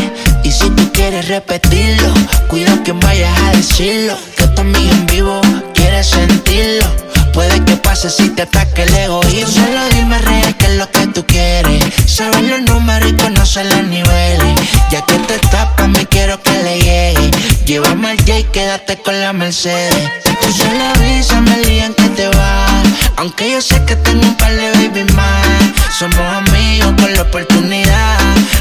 [0.45, 2.12] Y si tú quieres repetirlo,
[2.49, 4.16] cuida que vayas a decirlo.
[4.37, 5.41] Que tu amiga en vivo
[5.75, 6.87] quiere sentirlo.
[7.33, 9.64] Puede que pase si te ataque el egoísmo.
[9.64, 11.85] Solo dime real qué es lo que tú quieres.
[12.07, 14.55] Sabes los números y conoces los niveles.
[14.91, 16.48] Ya que te tapas, me quiero que.
[17.69, 19.95] Llévame al J y quédate con la Mercedes.
[20.41, 22.87] Tú solo avísame el día en que te vas.
[23.16, 25.47] Aunque yo sé que tengo un par de baby más.
[25.99, 28.21] Somos amigos con la oportunidad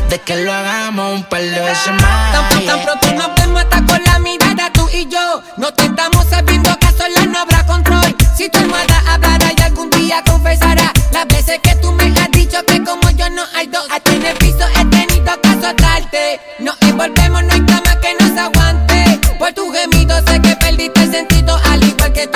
[0.10, 2.34] de que lo hagamos un par de veces más.
[2.34, 5.42] Tan, tan pronto nos vemos hasta con la mirada tú y yo.
[5.56, 8.14] No te estamos sabiendo que a solas no habrá control.
[8.36, 12.62] Si tu almohada hablará y algún día confesará las veces que tú me has dicho
[12.66, 13.88] que como yo no hay dos.
[13.90, 16.42] A ti en el piso he tenido que azotarte.
[16.60, 17.87] Nos envolvemos, no hay cama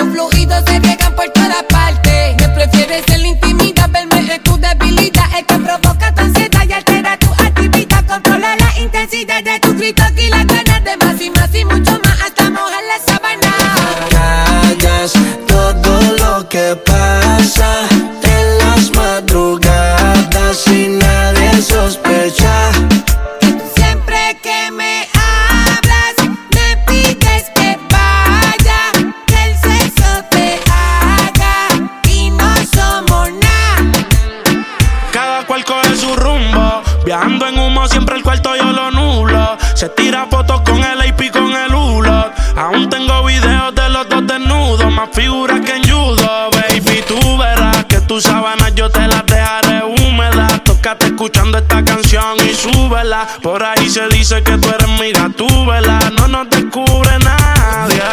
[0.02, 2.36] tus fluidos se riegan por todas partes.
[2.38, 5.26] Me prefieres en la intimidad, verme en tu debilidad.
[5.38, 8.06] El que provoca tu ansiedad y altera tu actividad.
[8.08, 12.00] Controla la intensidad de tus gritos y las ganas de más y más y mucho
[12.04, 13.52] más hasta mojar la sábana.
[14.10, 15.14] callas
[15.48, 17.91] todo lo que pasa
[39.82, 42.32] Se tira fotos con el AP con el Ulot.
[42.56, 47.04] Aún tengo videos de los dos desnudos, más figuras que en judo, baby.
[47.08, 50.64] Tú verás que tus sábanas yo te las dejaré húmedas.
[50.64, 53.28] Tócate escuchando esta canción y súbela.
[53.42, 56.00] Por ahí se dice que tú eres mira, tú vela.
[56.16, 58.04] No nos descubre nadie.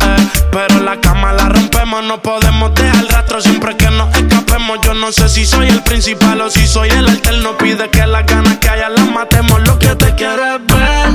[0.00, 0.28] Eh.
[0.50, 4.80] Pero la cama la rompemos, no podemos dejar rastro siempre que nos escapemos.
[4.82, 7.56] Yo no sé si soy el principal o si soy el alterno.
[7.58, 9.62] Pide que las ganas que haya las matemos.
[9.68, 11.11] Lo que te quiero es ver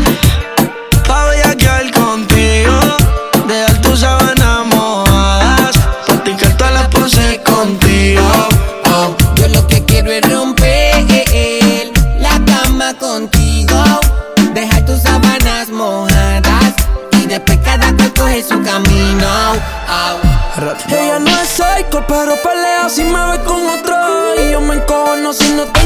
[20.58, 23.96] Ella no es psycho, pero pelea si me ve con otro.
[24.42, 25.77] Y yo me encojono si no te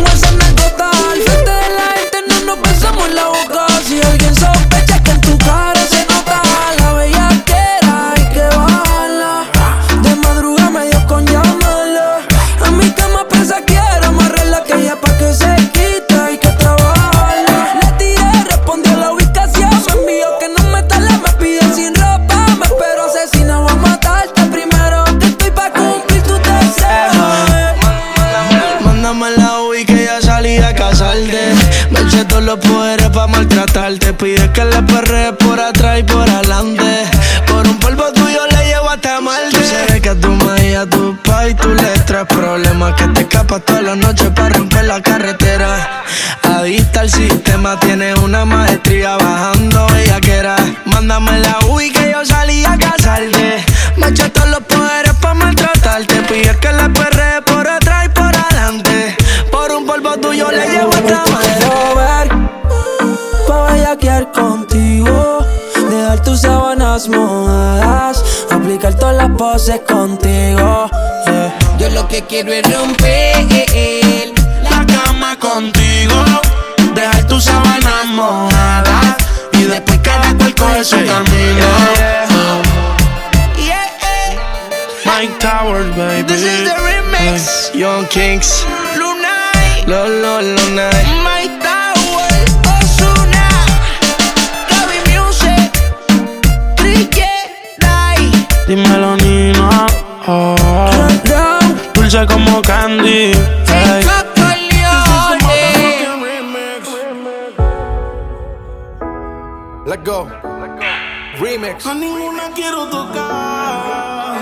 [111.71, 114.35] A ninguna quiero tocar.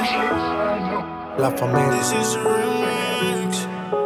[1.38, 2.02] La familia.
[2.02, 2.40] This.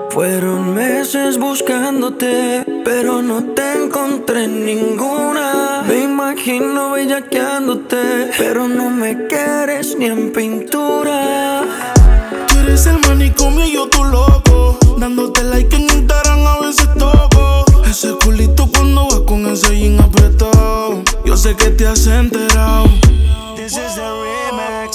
[0.09, 5.83] Fueron meses buscándote, pero no te encontré ninguna.
[5.87, 11.61] Me imagino bellaqueándote, pero no me quieres ni en pintura.
[12.49, 14.77] Tú eres el manicomio y yo tu loco.
[14.97, 17.63] Dándote like en Instagram a veces toco.
[17.85, 21.01] Ese culito cuando vas con ese jean apretado.
[21.23, 23.02] Yo sé que te has enterado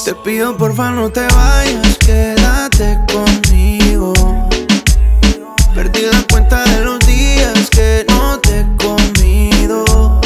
[0.04, 4.12] te pido por porfa no te vayas, quédate conmigo.
[5.74, 10.20] Perdí la cuenta de los días que no te he comido.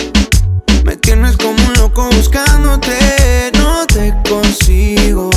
[0.85, 5.31] Me tienes como un loco buscándote, no te consigo.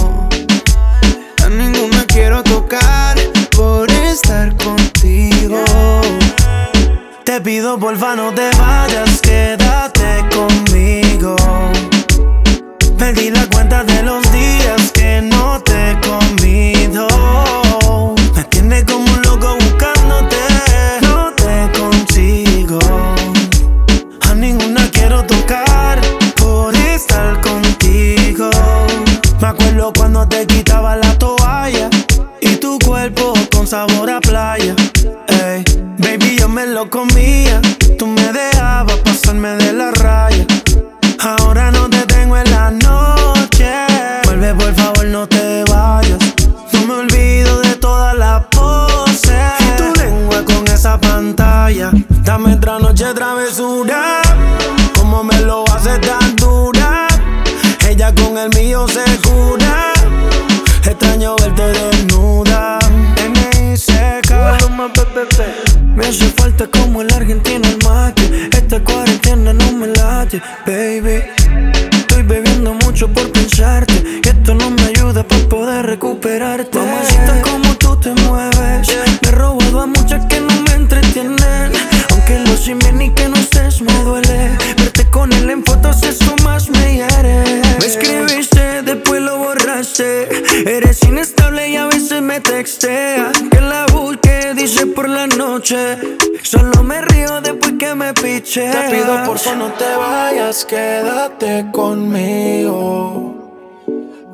[99.25, 103.33] Te pido por favor no te vayas, quédate conmigo.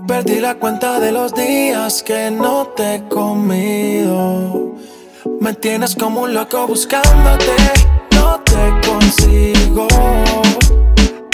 [0.06, 4.76] Perdí la cuenta de los días que no te he comido.
[5.40, 7.56] Me tienes como un loco buscándote,
[8.16, 9.88] no te consigo.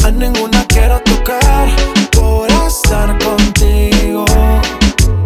[0.06, 1.68] A ninguna quiero tocar
[2.12, 4.26] por estar contigo.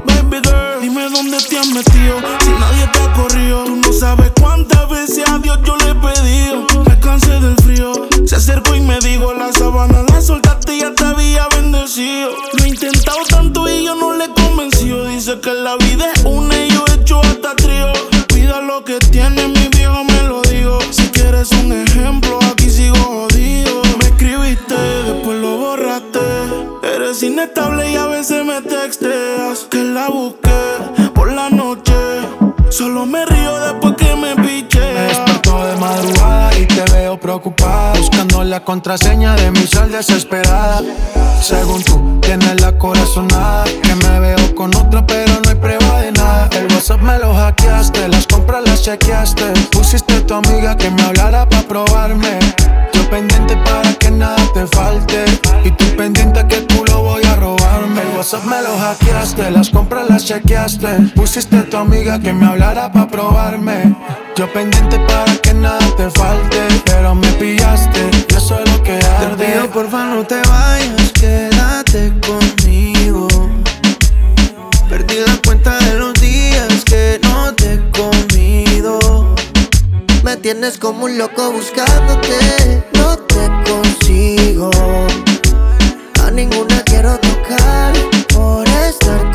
[0.06, 2.18] Baby girl, dime dónde te has metido.
[2.40, 5.81] Si nadie te ha corrido, tú no sabes cuántas veces a Dios yo.
[8.26, 12.30] Se acercó y me dijo: La sabana la soltaste y ya te había bendecido.
[12.54, 15.08] Lo he intentado tanto y yo no le he convencido.
[15.08, 17.92] Dice que la vida es una y yo he hecho hasta trío.
[18.30, 20.80] Cuida lo que tiene, mi viejo me lo digo.
[20.92, 23.82] Si quieres un ejemplo, aquí sigo jodido.
[24.00, 26.20] Me escribiste, después lo borraste.
[26.84, 29.68] Eres inestable y a veces me texteas.
[29.70, 31.94] Que la busqué por la noche.
[32.70, 35.11] Solo me río después que me piche.
[37.02, 37.94] Veo preocupada.
[37.98, 40.82] Buscando la contraseña de mi sal desesperada.
[41.42, 43.64] Según tú, tienes la corazonada.
[43.66, 46.50] Que me veo con otra, pero no hay prueba de nada.
[46.52, 49.46] El WhatsApp me lo hackeaste, las compras las chequeaste.
[49.72, 52.40] Pusiste a tu amiga que me hablara para probarme.
[53.12, 55.26] Pendiente para que nada te falte.
[55.66, 58.02] Y tú pendiente que culo voy a robarme.
[58.02, 61.12] El WhatsApp me lo hackeaste, las compras las chequeaste.
[61.14, 63.94] Pusiste a tu amiga que me hablara para probarme.
[64.38, 66.60] Yo pendiente para que nada te falte.
[66.86, 68.00] Pero me pillaste,
[68.30, 69.46] y eso es lo que arde.
[69.46, 73.28] Te pido porfa no te vayas, quédate conmigo.
[80.42, 84.72] Tienes como un loco buscándote, no te consigo.
[86.24, 87.94] A ninguna quiero tocar
[88.34, 89.31] por estar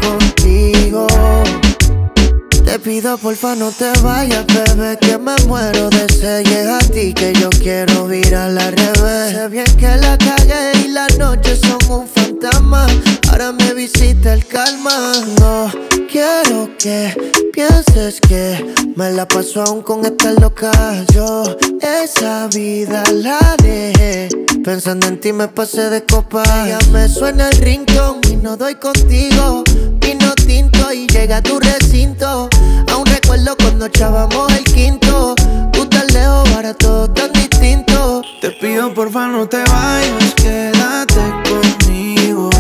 [2.87, 6.47] pido porfa no te vayas, bebé, que me muero de sed.
[6.47, 9.33] Y es a ti que yo quiero ir a la revés.
[9.33, 12.87] Sé bien que la calle y las noches son un fantasma.
[13.29, 15.13] Ahora me visita el calma.
[15.41, 15.69] No
[16.09, 17.13] quiero que
[17.53, 18.65] pienses que
[18.95, 20.71] me la paso aún con esta loca.
[21.13, 21.43] Yo
[21.83, 24.29] esa vida la dejé.
[24.67, 26.43] Pensando en ti me pasé de copa.
[26.67, 29.63] Ya me suena el rincón y no doy contigo.
[30.01, 32.49] Vino tinto y llega a tu recinto.
[32.91, 35.37] Aún recuerdo cuando echábamos el quinto.
[35.73, 38.23] Tú tan lejos, ahora todo tan distinto.
[38.41, 42.51] Te pido porfa no te vayas, quédate conmigo.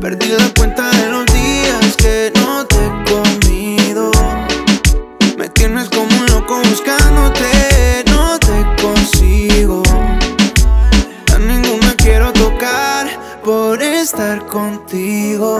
[0.00, 4.10] Perdí la cuenta de los días que no te he comido.
[5.36, 5.90] Me tienes
[14.06, 15.58] estar contigo.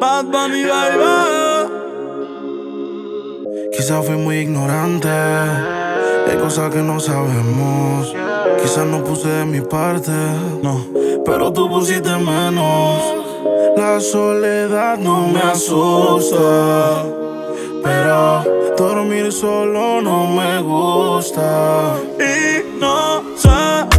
[0.00, 1.70] Bad Bunny, baby.
[3.76, 5.08] Quizás fui muy ignorante.
[5.08, 8.12] Hay cosas que no sabemos.
[8.60, 10.10] Quizás no puse de mi parte.
[10.64, 10.84] No,
[11.24, 13.14] pero tú pusiste menos.
[13.76, 17.25] La soledad no me asusta.
[17.86, 18.42] Pero
[18.76, 21.94] dormir solo no me gusta.
[22.18, 23.95] Y no sé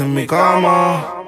[0.00, 1.27] en mi cama.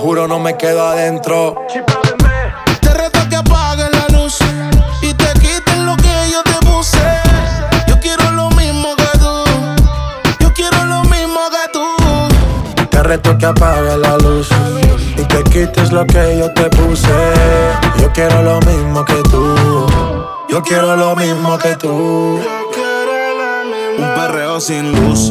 [0.00, 1.66] Te juro, no me quedo adentro.
[2.80, 4.38] Te reto que apagues la luz
[5.02, 6.98] y te quites lo que yo te puse.
[7.86, 9.44] Yo quiero lo mismo que tú.
[10.40, 12.86] Yo quiero lo mismo que tú.
[12.88, 14.48] Te reto que apagues la luz
[15.18, 17.34] y te quites lo que yo te puse.
[17.98, 19.86] Yo quiero lo mismo que tú.
[20.48, 22.40] Yo quiero lo mismo que tú.
[23.98, 25.30] Un perreo sin luz.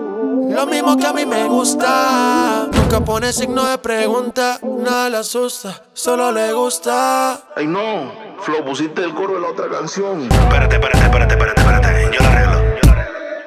[0.51, 2.67] lo mismo que a mí me gusta.
[2.71, 7.39] Nunca pone signo de pregunta, nada le asusta, solo le gusta.
[7.55, 10.23] Ay no, Flo, pusiste el coro de la otra canción.
[10.23, 12.17] Espérate, espérate, espérate, espérate, espérate.
[12.17, 12.61] Yo la arreglo.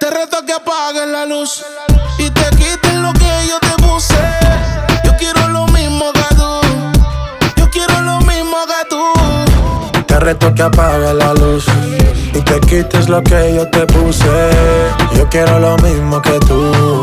[0.00, 1.64] Te reto que apagues la luz
[2.18, 4.14] y te quites lo que yo te puse.
[5.04, 6.60] Yo quiero lo mismo que tú.
[7.56, 10.04] Yo quiero lo mismo que tú.
[10.06, 11.66] Te reto que apagues la luz
[12.34, 14.50] y te quites lo que yo te puse.
[15.16, 17.02] Yo quiero lo mismo que tú.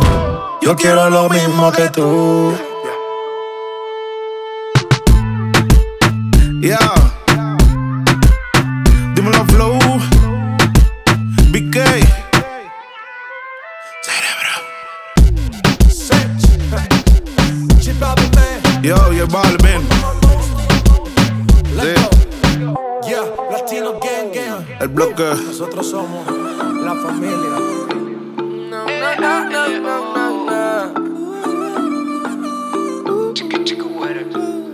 [0.61, 2.53] Yo quiero lo mismo que tú.
[6.61, 7.10] Yeah.
[24.93, 25.23] Bloque.
[25.23, 26.25] Nosotros somos
[26.83, 27.81] la familia.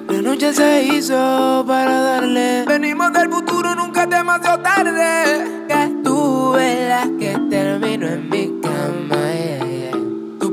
[0.09, 2.65] La noche se hizo para darle.
[2.65, 5.65] Venimos del futuro, nunca es demasiado tarde.
[5.67, 8.66] Que tú la que termino en mi cama.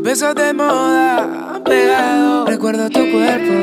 [0.05, 2.45] Besos de moda, pegado.
[2.45, 3.55] Recuerdo tu cuerpo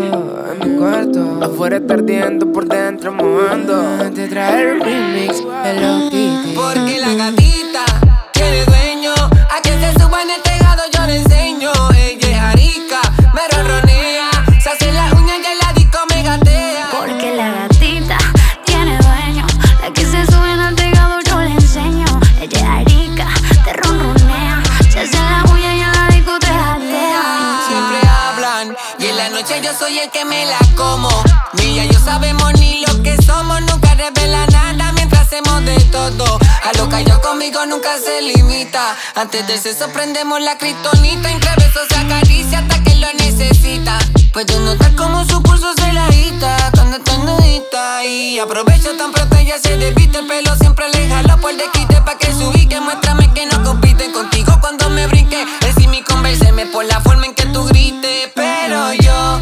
[0.52, 1.40] en mi cuarto.
[1.40, 4.10] Afuera está ardiendo, por dentro mojando.
[4.16, 6.54] Te trae el remix de los Kitty.
[6.56, 7.86] Porque la gatita
[8.34, 9.14] tiene dueño.
[9.14, 11.81] A que se suba en el tejado yo le enseño.
[29.78, 31.10] Soy el que me la como.
[31.54, 36.40] Ni ella yo sabemos ni lo que somos, nunca revela nada mientras hacemos de todo.
[36.64, 38.96] A lo que conmigo nunca se limita.
[39.16, 43.98] Antes del sexo prendemos la kriptonita, entre besos se acaricia hasta que lo necesita.
[44.34, 49.38] Puedo notar como su pulso se la agita cuando está nudita y aprovecho tan pronto
[49.38, 52.80] ella se despiste el pelo siempre le jalo por de quite pa que se ubique
[52.80, 57.36] muéstrame que no compiten contigo cuando me brinque es mi convénceme por la forma en
[57.36, 59.42] que tú grites pero yo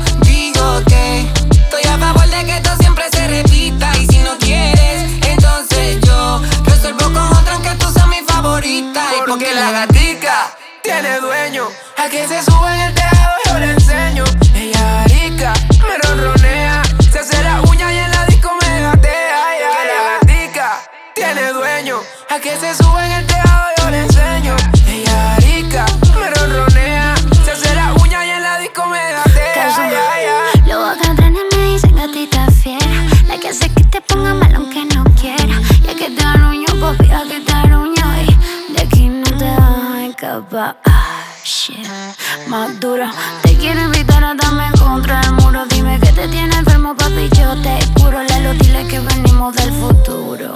[2.46, 7.72] que esto siempre se repita y si no quieres entonces yo resuelvo con otra aunque
[7.76, 11.68] tú seas mi favorita y Porque la gatica tiene dueño.
[11.98, 14.24] A que se sube en el tejado yo le enseño.
[40.50, 40.76] Escapar.
[40.86, 41.26] Ah.
[42.48, 43.06] Más duro.
[43.44, 45.66] Te quiero invitar a darme contra el muro.
[45.68, 47.30] Dime que te tiene enfermo, papi.
[47.38, 48.22] Yo te curo.
[48.24, 50.54] Lelo, dile que venimos del futuro.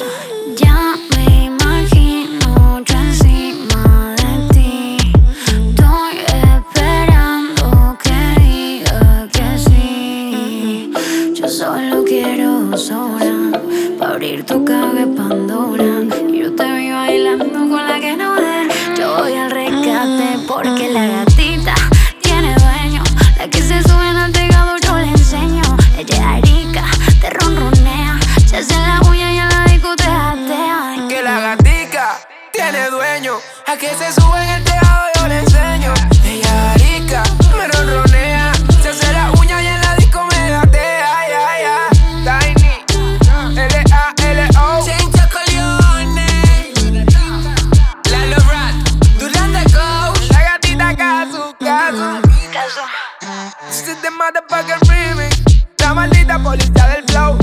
[55.79, 57.37] La maldita policía del flow.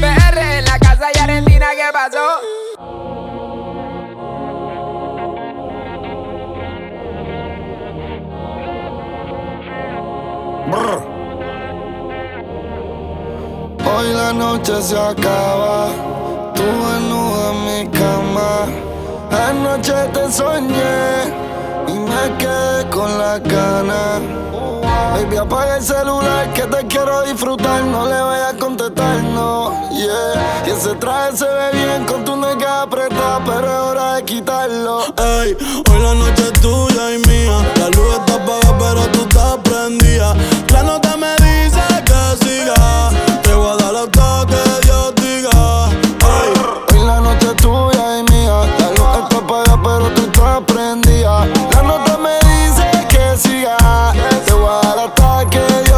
[0.00, 2.40] PR en la casa y Argentina, ¿qué pasó?
[13.84, 15.88] Hoy la noche se acaba,
[16.54, 18.68] tú desnuda en mi cama.
[19.30, 21.51] Anoche te soñé
[21.88, 24.20] y me quedé con la gana.
[25.14, 27.84] Baby, apaga el celular que te quiero disfrutar.
[27.84, 30.64] No le vayas a contestar, no, yeah.
[30.66, 35.00] Y ese traje se ve bien con tu nega apretada, pero es hora de quitarlo.
[35.16, 35.56] Ey,
[35.90, 37.58] hoy la noche es tuya y mía.
[37.76, 40.34] La luz está apagada, pero tú estás prendida.
[40.70, 41.41] La nota me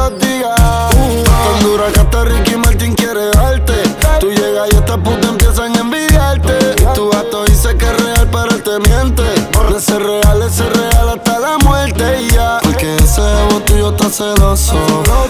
[0.09, 0.55] Dios diga.
[0.55, 3.75] Tan dura que hasta Ricky Martin quiere darte.
[4.21, 6.59] Tú llegas y estas putas empiezan a envidiarte.
[6.79, 9.23] Y tu gato dice que es real, pero te miente.
[9.23, 12.59] De ser real, es ser real hasta la muerte y ya.
[12.63, 14.75] Porque ese ego tuyo está celoso.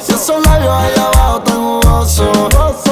[0.09, 2.84] Y esos labios allá abajo tan jugosos.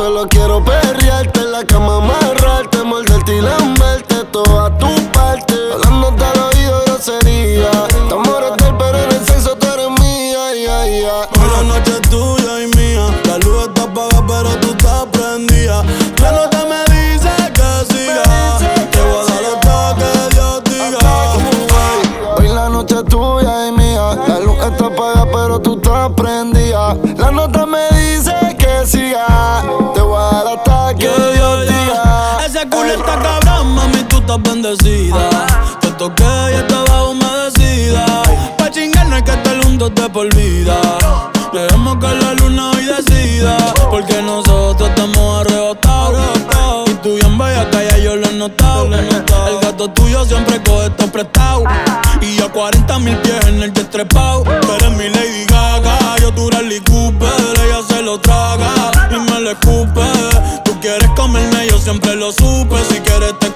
[0.00, 5.54] Solo quiero perrearte en la cama, amarrarte, morderte y lamberte toda tu parte.
[5.74, 7.70] Hablándote al oído grosería.
[7.86, 10.54] Estamos mortal, pero en el sexo tú eres mía.
[10.64, 11.18] Ya, ya.
[11.38, 13.04] hoy la noche es tuya y mía.
[13.26, 15.84] La luz está apagada, pero tú estás prendida.
[16.22, 18.56] La nota me dice que siga.
[18.90, 22.36] Te voy a dar hasta que Dios diga.
[22.38, 24.16] Hoy la noche es tuya y mía.
[24.26, 26.39] La luz está apagada, pero tú estás prendida.
[34.38, 35.28] bendecida.
[35.80, 38.04] Te toqué y estaba humedecida.
[38.56, 40.76] Pa' chingar no es que este mundo te por vida.
[41.52, 43.56] Dejemos que la luna hoy decida.
[43.90, 46.22] Porque nosotros estamos arrebatados.
[46.88, 48.86] Y tú bien bella que ya yo lo he notado.
[48.94, 51.64] El gato tuyo siempre coge esto prestado.
[52.20, 54.44] Y yo 40 mil pies en el destrepao.
[54.44, 57.28] Tú eres mi Lady Gaga, yo tu Rally Cooper.
[57.64, 58.70] Ella se lo traga
[59.10, 60.06] y me lo escupe.
[60.64, 62.76] Tú quieres comerme, yo siempre lo supe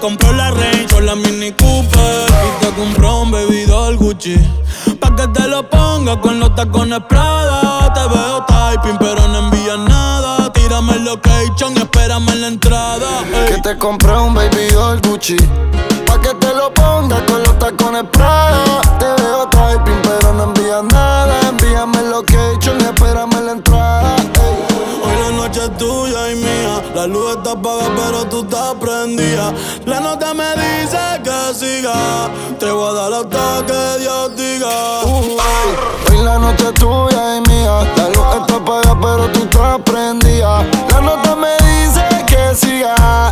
[0.05, 2.27] compró la Range o la Mini Cooper.
[2.29, 4.35] Y te compró un bebidor Gucci.
[4.99, 7.91] Pa' que te lo ponga con los tacones Prada.
[7.91, 10.53] Te veo typing, pero no envías nada.
[10.53, 13.07] Tírame el location, espérame en la entrada.
[13.33, 13.55] Ey.
[13.55, 15.37] Que te compré un baby bebidor Gucci.
[16.05, 18.81] Pa' que te lo ponga con los tacones Prada.
[18.99, 19.14] Te
[31.85, 32.29] diga.
[32.59, 35.01] Te voy a dar hasta que Dios diga.
[35.03, 37.93] Hoy la noche es tuya y mía.
[37.97, 40.63] La luz está apagada, pero tú estás prendida.
[40.89, 43.31] La nota me dice que siga.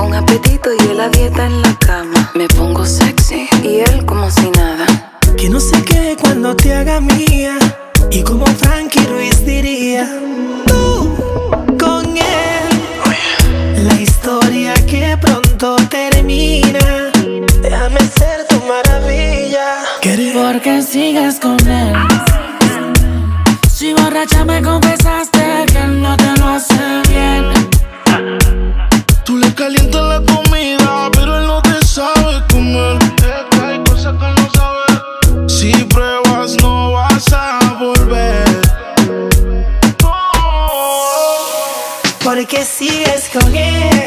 [0.00, 2.30] con apetito y él a dieta en la cama.
[2.34, 4.86] Me pongo sexy y él como si nada.
[5.36, 7.58] Que no sé qué cuando te haga mía.
[8.10, 10.08] Y como Frankie Ruiz diría,
[10.66, 11.14] tú
[11.78, 12.68] con él.
[13.88, 17.10] La historia que pronto termina.
[17.60, 19.66] Déjame ser tu maravilla.
[20.32, 21.94] Porque sigues con él.
[23.70, 27.59] Si borracha me confesaste que él no te lo hace bien.
[29.60, 32.96] Calientas la comida, pero él no te sabe comer.
[33.18, 35.48] Es que hay cosas que no sabe.
[35.50, 38.62] Si pruebas, no vas a volver.
[42.24, 44.06] Porque sigues con él.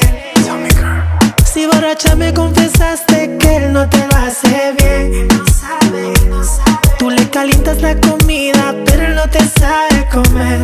[1.45, 5.27] Si borracha me confesaste que él no te lo hace bien.
[6.97, 10.63] Tú le calientas la comida, pero él no te sabe comer.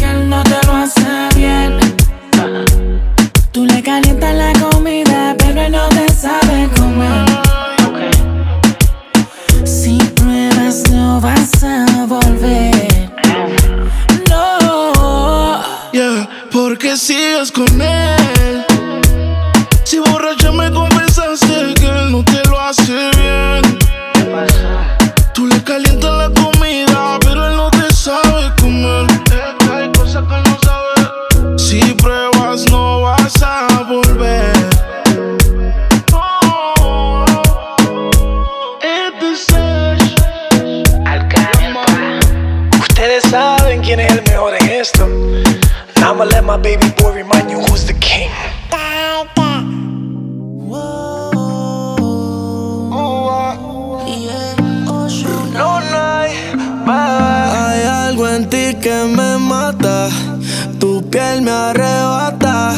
[3.91, 7.25] Calientas la comida, pero no te sabe comer.
[9.65, 13.11] Si pruebas, no vas a volver.
[14.29, 15.61] No.
[15.91, 18.65] Yeah, porque sigues con él.
[19.83, 20.71] Si borracha me
[46.51, 48.29] my baby boy remind you who's the king.
[55.53, 56.31] No, no hay,
[56.87, 60.30] hay algo en ti que me mata.
[60.79, 62.73] Tu piel me arrebata.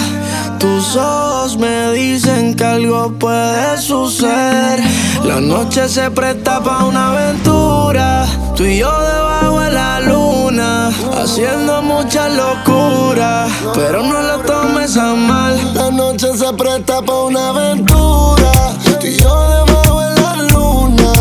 [0.59, 4.81] Tus ojos me dicen que algo puede suceder.
[5.25, 8.25] La noche se presta pa' una aventura.
[8.55, 10.91] Tú y yo debajo de la luna.
[11.21, 13.47] Haciendo mucha locura.
[13.73, 15.57] Pero no lo tomes a mal.
[15.73, 18.51] La noche se presta pa' una aventura.
[18.99, 21.11] Tú y yo debajo de la luna,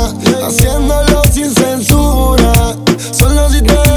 [0.46, 2.52] haciéndolo sin censura.
[3.12, 3.91] Solo si te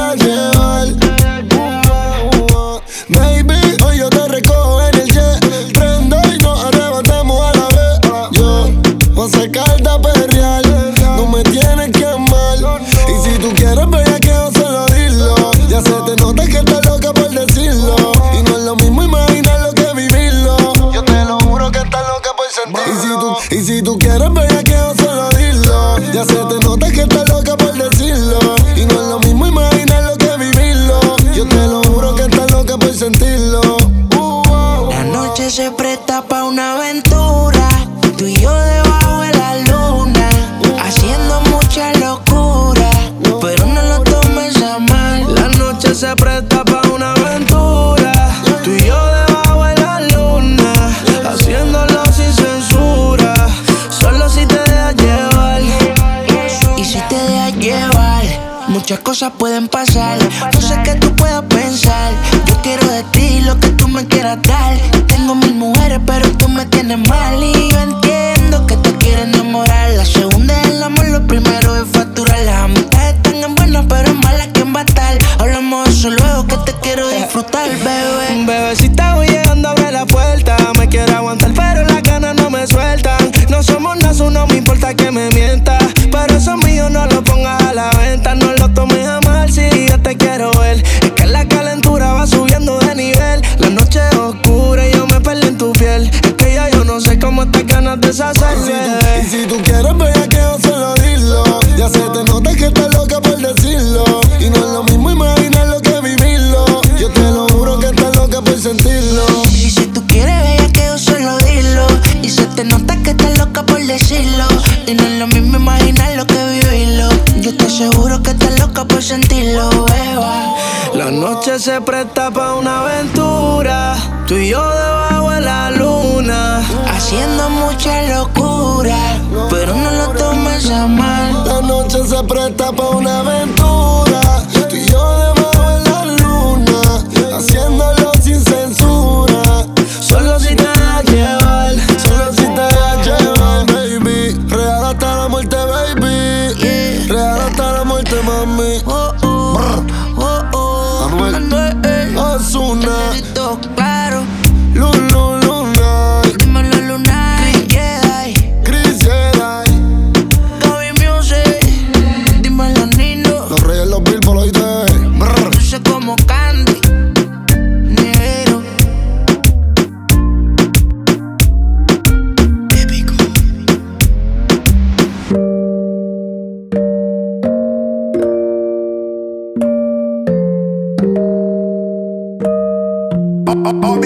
[132.15, 133.44] se presta para una vez.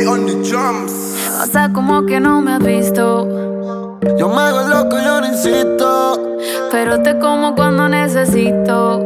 [0.10, 0.91] on the drums.
[1.40, 3.27] Hasta como que no me has visto.
[4.18, 6.38] Yo me hago loco, yo no insisto.
[6.72, 9.06] Pero te como cuando necesito.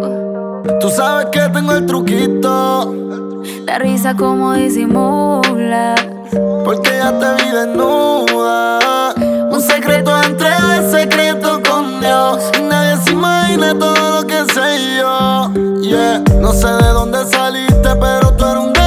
[0.80, 2.94] Tú sabes que tengo el truquito.
[3.66, 5.96] La risa como disimula.
[6.64, 9.14] Porque ya te vi desnuda.
[9.52, 12.40] Un secreto entre el secreto con Dios.
[12.58, 15.52] Y nadie se imagina todo lo que sé yo.
[15.82, 18.83] Yeah, no sé de dónde saliste, pero tú eres un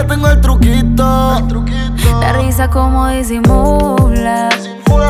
[0.00, 1.36] le tengo el truquito.
[1.38, 2.20] El truquito.
[2.20, 4.48] La risa como disimula.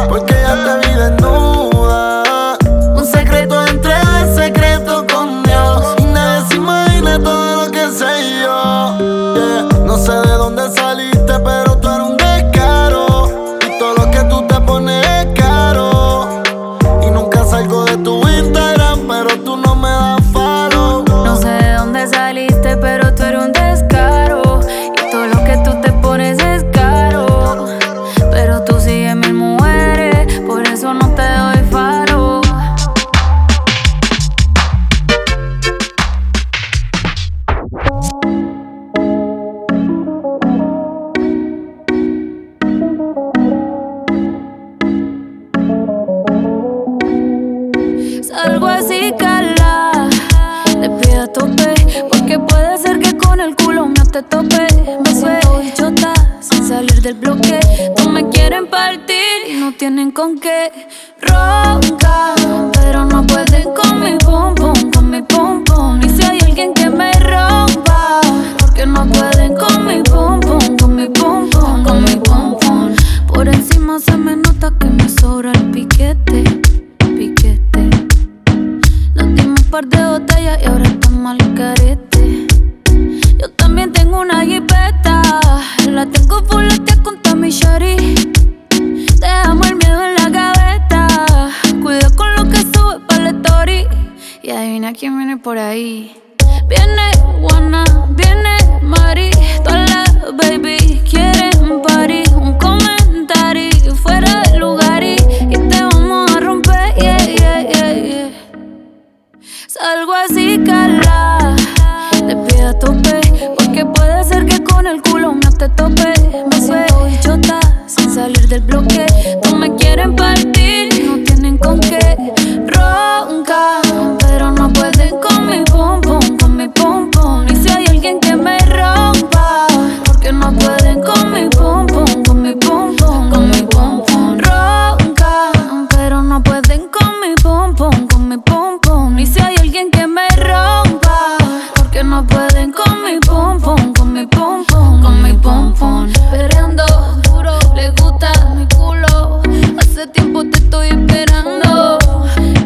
[0.08, 2.19] Porque ya te vi desnuda.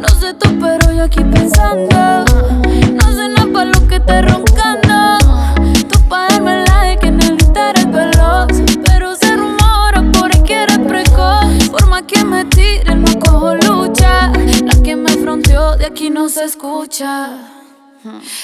[0.00, 2.24] No sé tú, pero yo aquí pensando.
[2.92, 5.18] No sé nada para lo que te roncando.
[5.88, 8.48] Tú pa' darme la de que en el eres veloz.
[8.84, 11.68] Pero se rumora por ahí que eres precoz.
[11.70, 14.32] Por más que me tiren, no cojo lucha.
[14.64, 17.30] La que me fronteó de aquí no se escucha.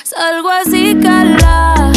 [0.04, 1.92] Salgo así, cala.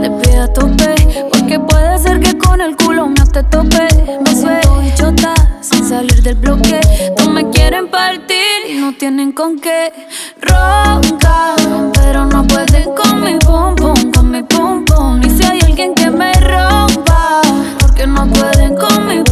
[0.00, 0.94] Te pido a tope.
[1.30, 3.88] Porque puede ser que con el culo no te tope.
[4.24, 5.47] Me suelto bichota
[5.88, 6.80] salir del bloque.
[7.18, 9.90] No me quieren partir y no tienen con qué
[10.40, 11.56] roncar.
[11.94, 15.20] Pero no pueden con mi pum pum, con mi pum pum.
[15.24, 17.40] Y si hay alguien que me rompa.
[17.78, 19.22] Porque no pueden con mi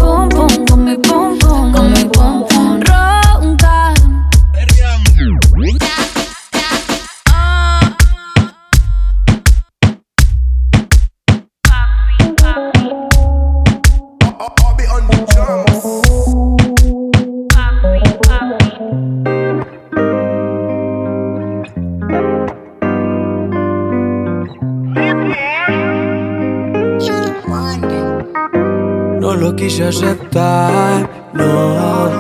[29.56, 32.10] quise aceptar, no.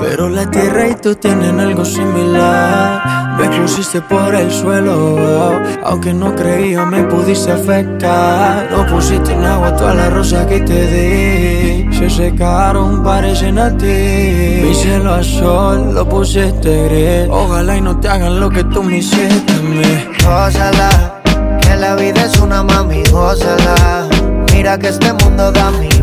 [0.00, 3.36] Pero la tierra y tú tienen algo similar.
[3.38, 8.68] Me pusiste por el suelo, aunque no creía me pudiste afectar.
[8.70, 11.94] No pusiste en agua todas las rosas que te di.
[11.94, 14.62] Se secaron, parecen a ti.
[14.62, 17.28] Mi cielo a sol, lo pusiste gris.
[17.30, 20.14] Ojalá y no te hagan lo que tú me hiciste a mí.
[20.24, 21.20] Gózala,
[21.60, 24.08] que la vida es una mami, gózala.
[24.52, 25.95] Mira que este mundo da mil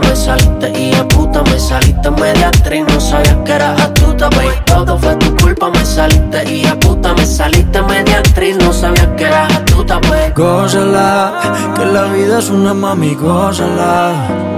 [0.00, 4.48] me saliste y a puta me saliste media actriz, no sabía que eras astuta, baby.
[4.66, 9.14] Todo fue tu culpa, me saliste y a puta me saliste media actriz, no sabía
[9.16, 10.32] que eras astuta, baby.
[10.34, 14.12] Gózala, que la vida es una mami, gózala.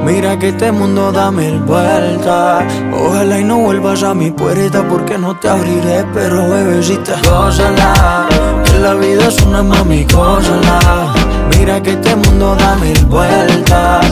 [0.05, 2.65] Mira que este mundo da mil vueltas.
[2.95, 8.29] Ojalá y no vuelvas a mi puerta porque no te abriré, pero bebecita, gózala.
[8.65, 11.13] Que la vida es una mami, gózala.
[11.59, 14.07] Mira que este mundo da mil vueltas.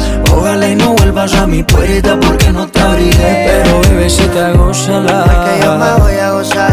[0.62, 5.24] Y no vuelvas a mi puerta porque no te abriré, pero bebecita, gózala.
[5.44, 6.72] que yo me voy a gozar.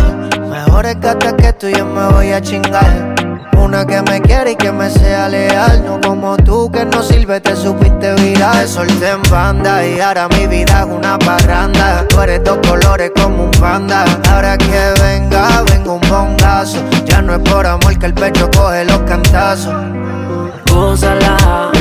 [0.50, 3.16] Mejores gatas que tú yo me voy a chingar.
[3.58, 5.84] Una que me quiere y que me sea leal.
[5.84, 8.54] No como tú que no sirve, te supiste virar.
[8.54, 12.06] Te solté en banda y ahora mi vida es una parranda.
[12.08, 14.06] Tú eres dos colores como un panda.
[14.30, 16.78] Ahora que venga, vengo un bongazo.
[17.06, 19.74] Ya no es por amor que el pecho coge los cantazos.
[20.72, 21.81] Gózala, que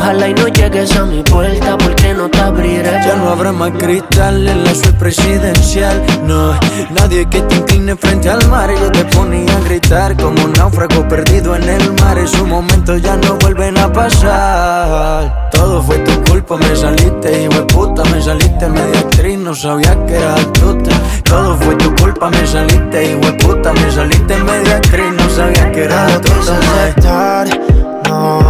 [0.00, 2.90] Ojalá y no llegues a mi puerta, porque no te abriré.
[3.04, 6.02] Ya no habrá más cristal en la suite presidencial.
[6.24, 6.58] No,
[6.98, 8.70] nadie que te incline frente al mar.
[8.74, 12.16] Y yo te ponía a gritar como un náufrago perdido en el mar.
[12.16, 15.50] Esos momentos ya no vuelven a pasar.
[15.50, 18.02] Todo fue tu culpa, me saliste, hijo de puta.
[18.04, 20.90] Me saliste media actriz, no sabía que eras astuta.
[21.24, 23.72] Todo fue tu culpa, me saliste, hijo de puta.
[23.74, 26.58] Me saliste media actriz, no sabía que eras astuta.
[26.58, 27.48] aceptar,
[28.08, 28.49] no.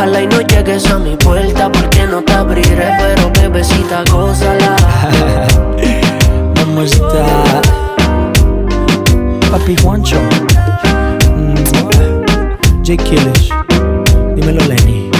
[0.00, 4.74] Ojalá y no llegues a mi puerta porque no te abriré, pero bebecita, gózala.
[6.56, 7.60] ¿Cómo está?
[9.50, 10.16] Papi Juancho.
[11.36, 11.54] Mm,
[12.82, 12.96] J.
[12.96, 13.50] Killish.
[14.36, 15.10] Dímelo, Lenny.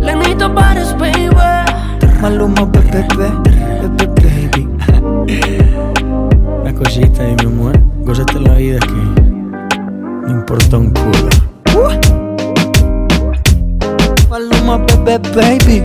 [0.00, 1.28] Lenito Pares, baby.
[2.22, 4.68] Maluma, bebé, bebé, baby.
[6.62, 7.78] Una cosita y mi amor.
[7.98, 8.92] Gózate la vida que
[10.26, 12.27] no importa un culo.
[14.28, 15.80] Follow my baby, baby.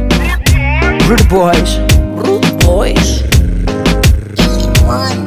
[1.07, 1.79] Rude boys.
[2.11, 3.21] Rude boys.
[4.35, 5.23] Just one.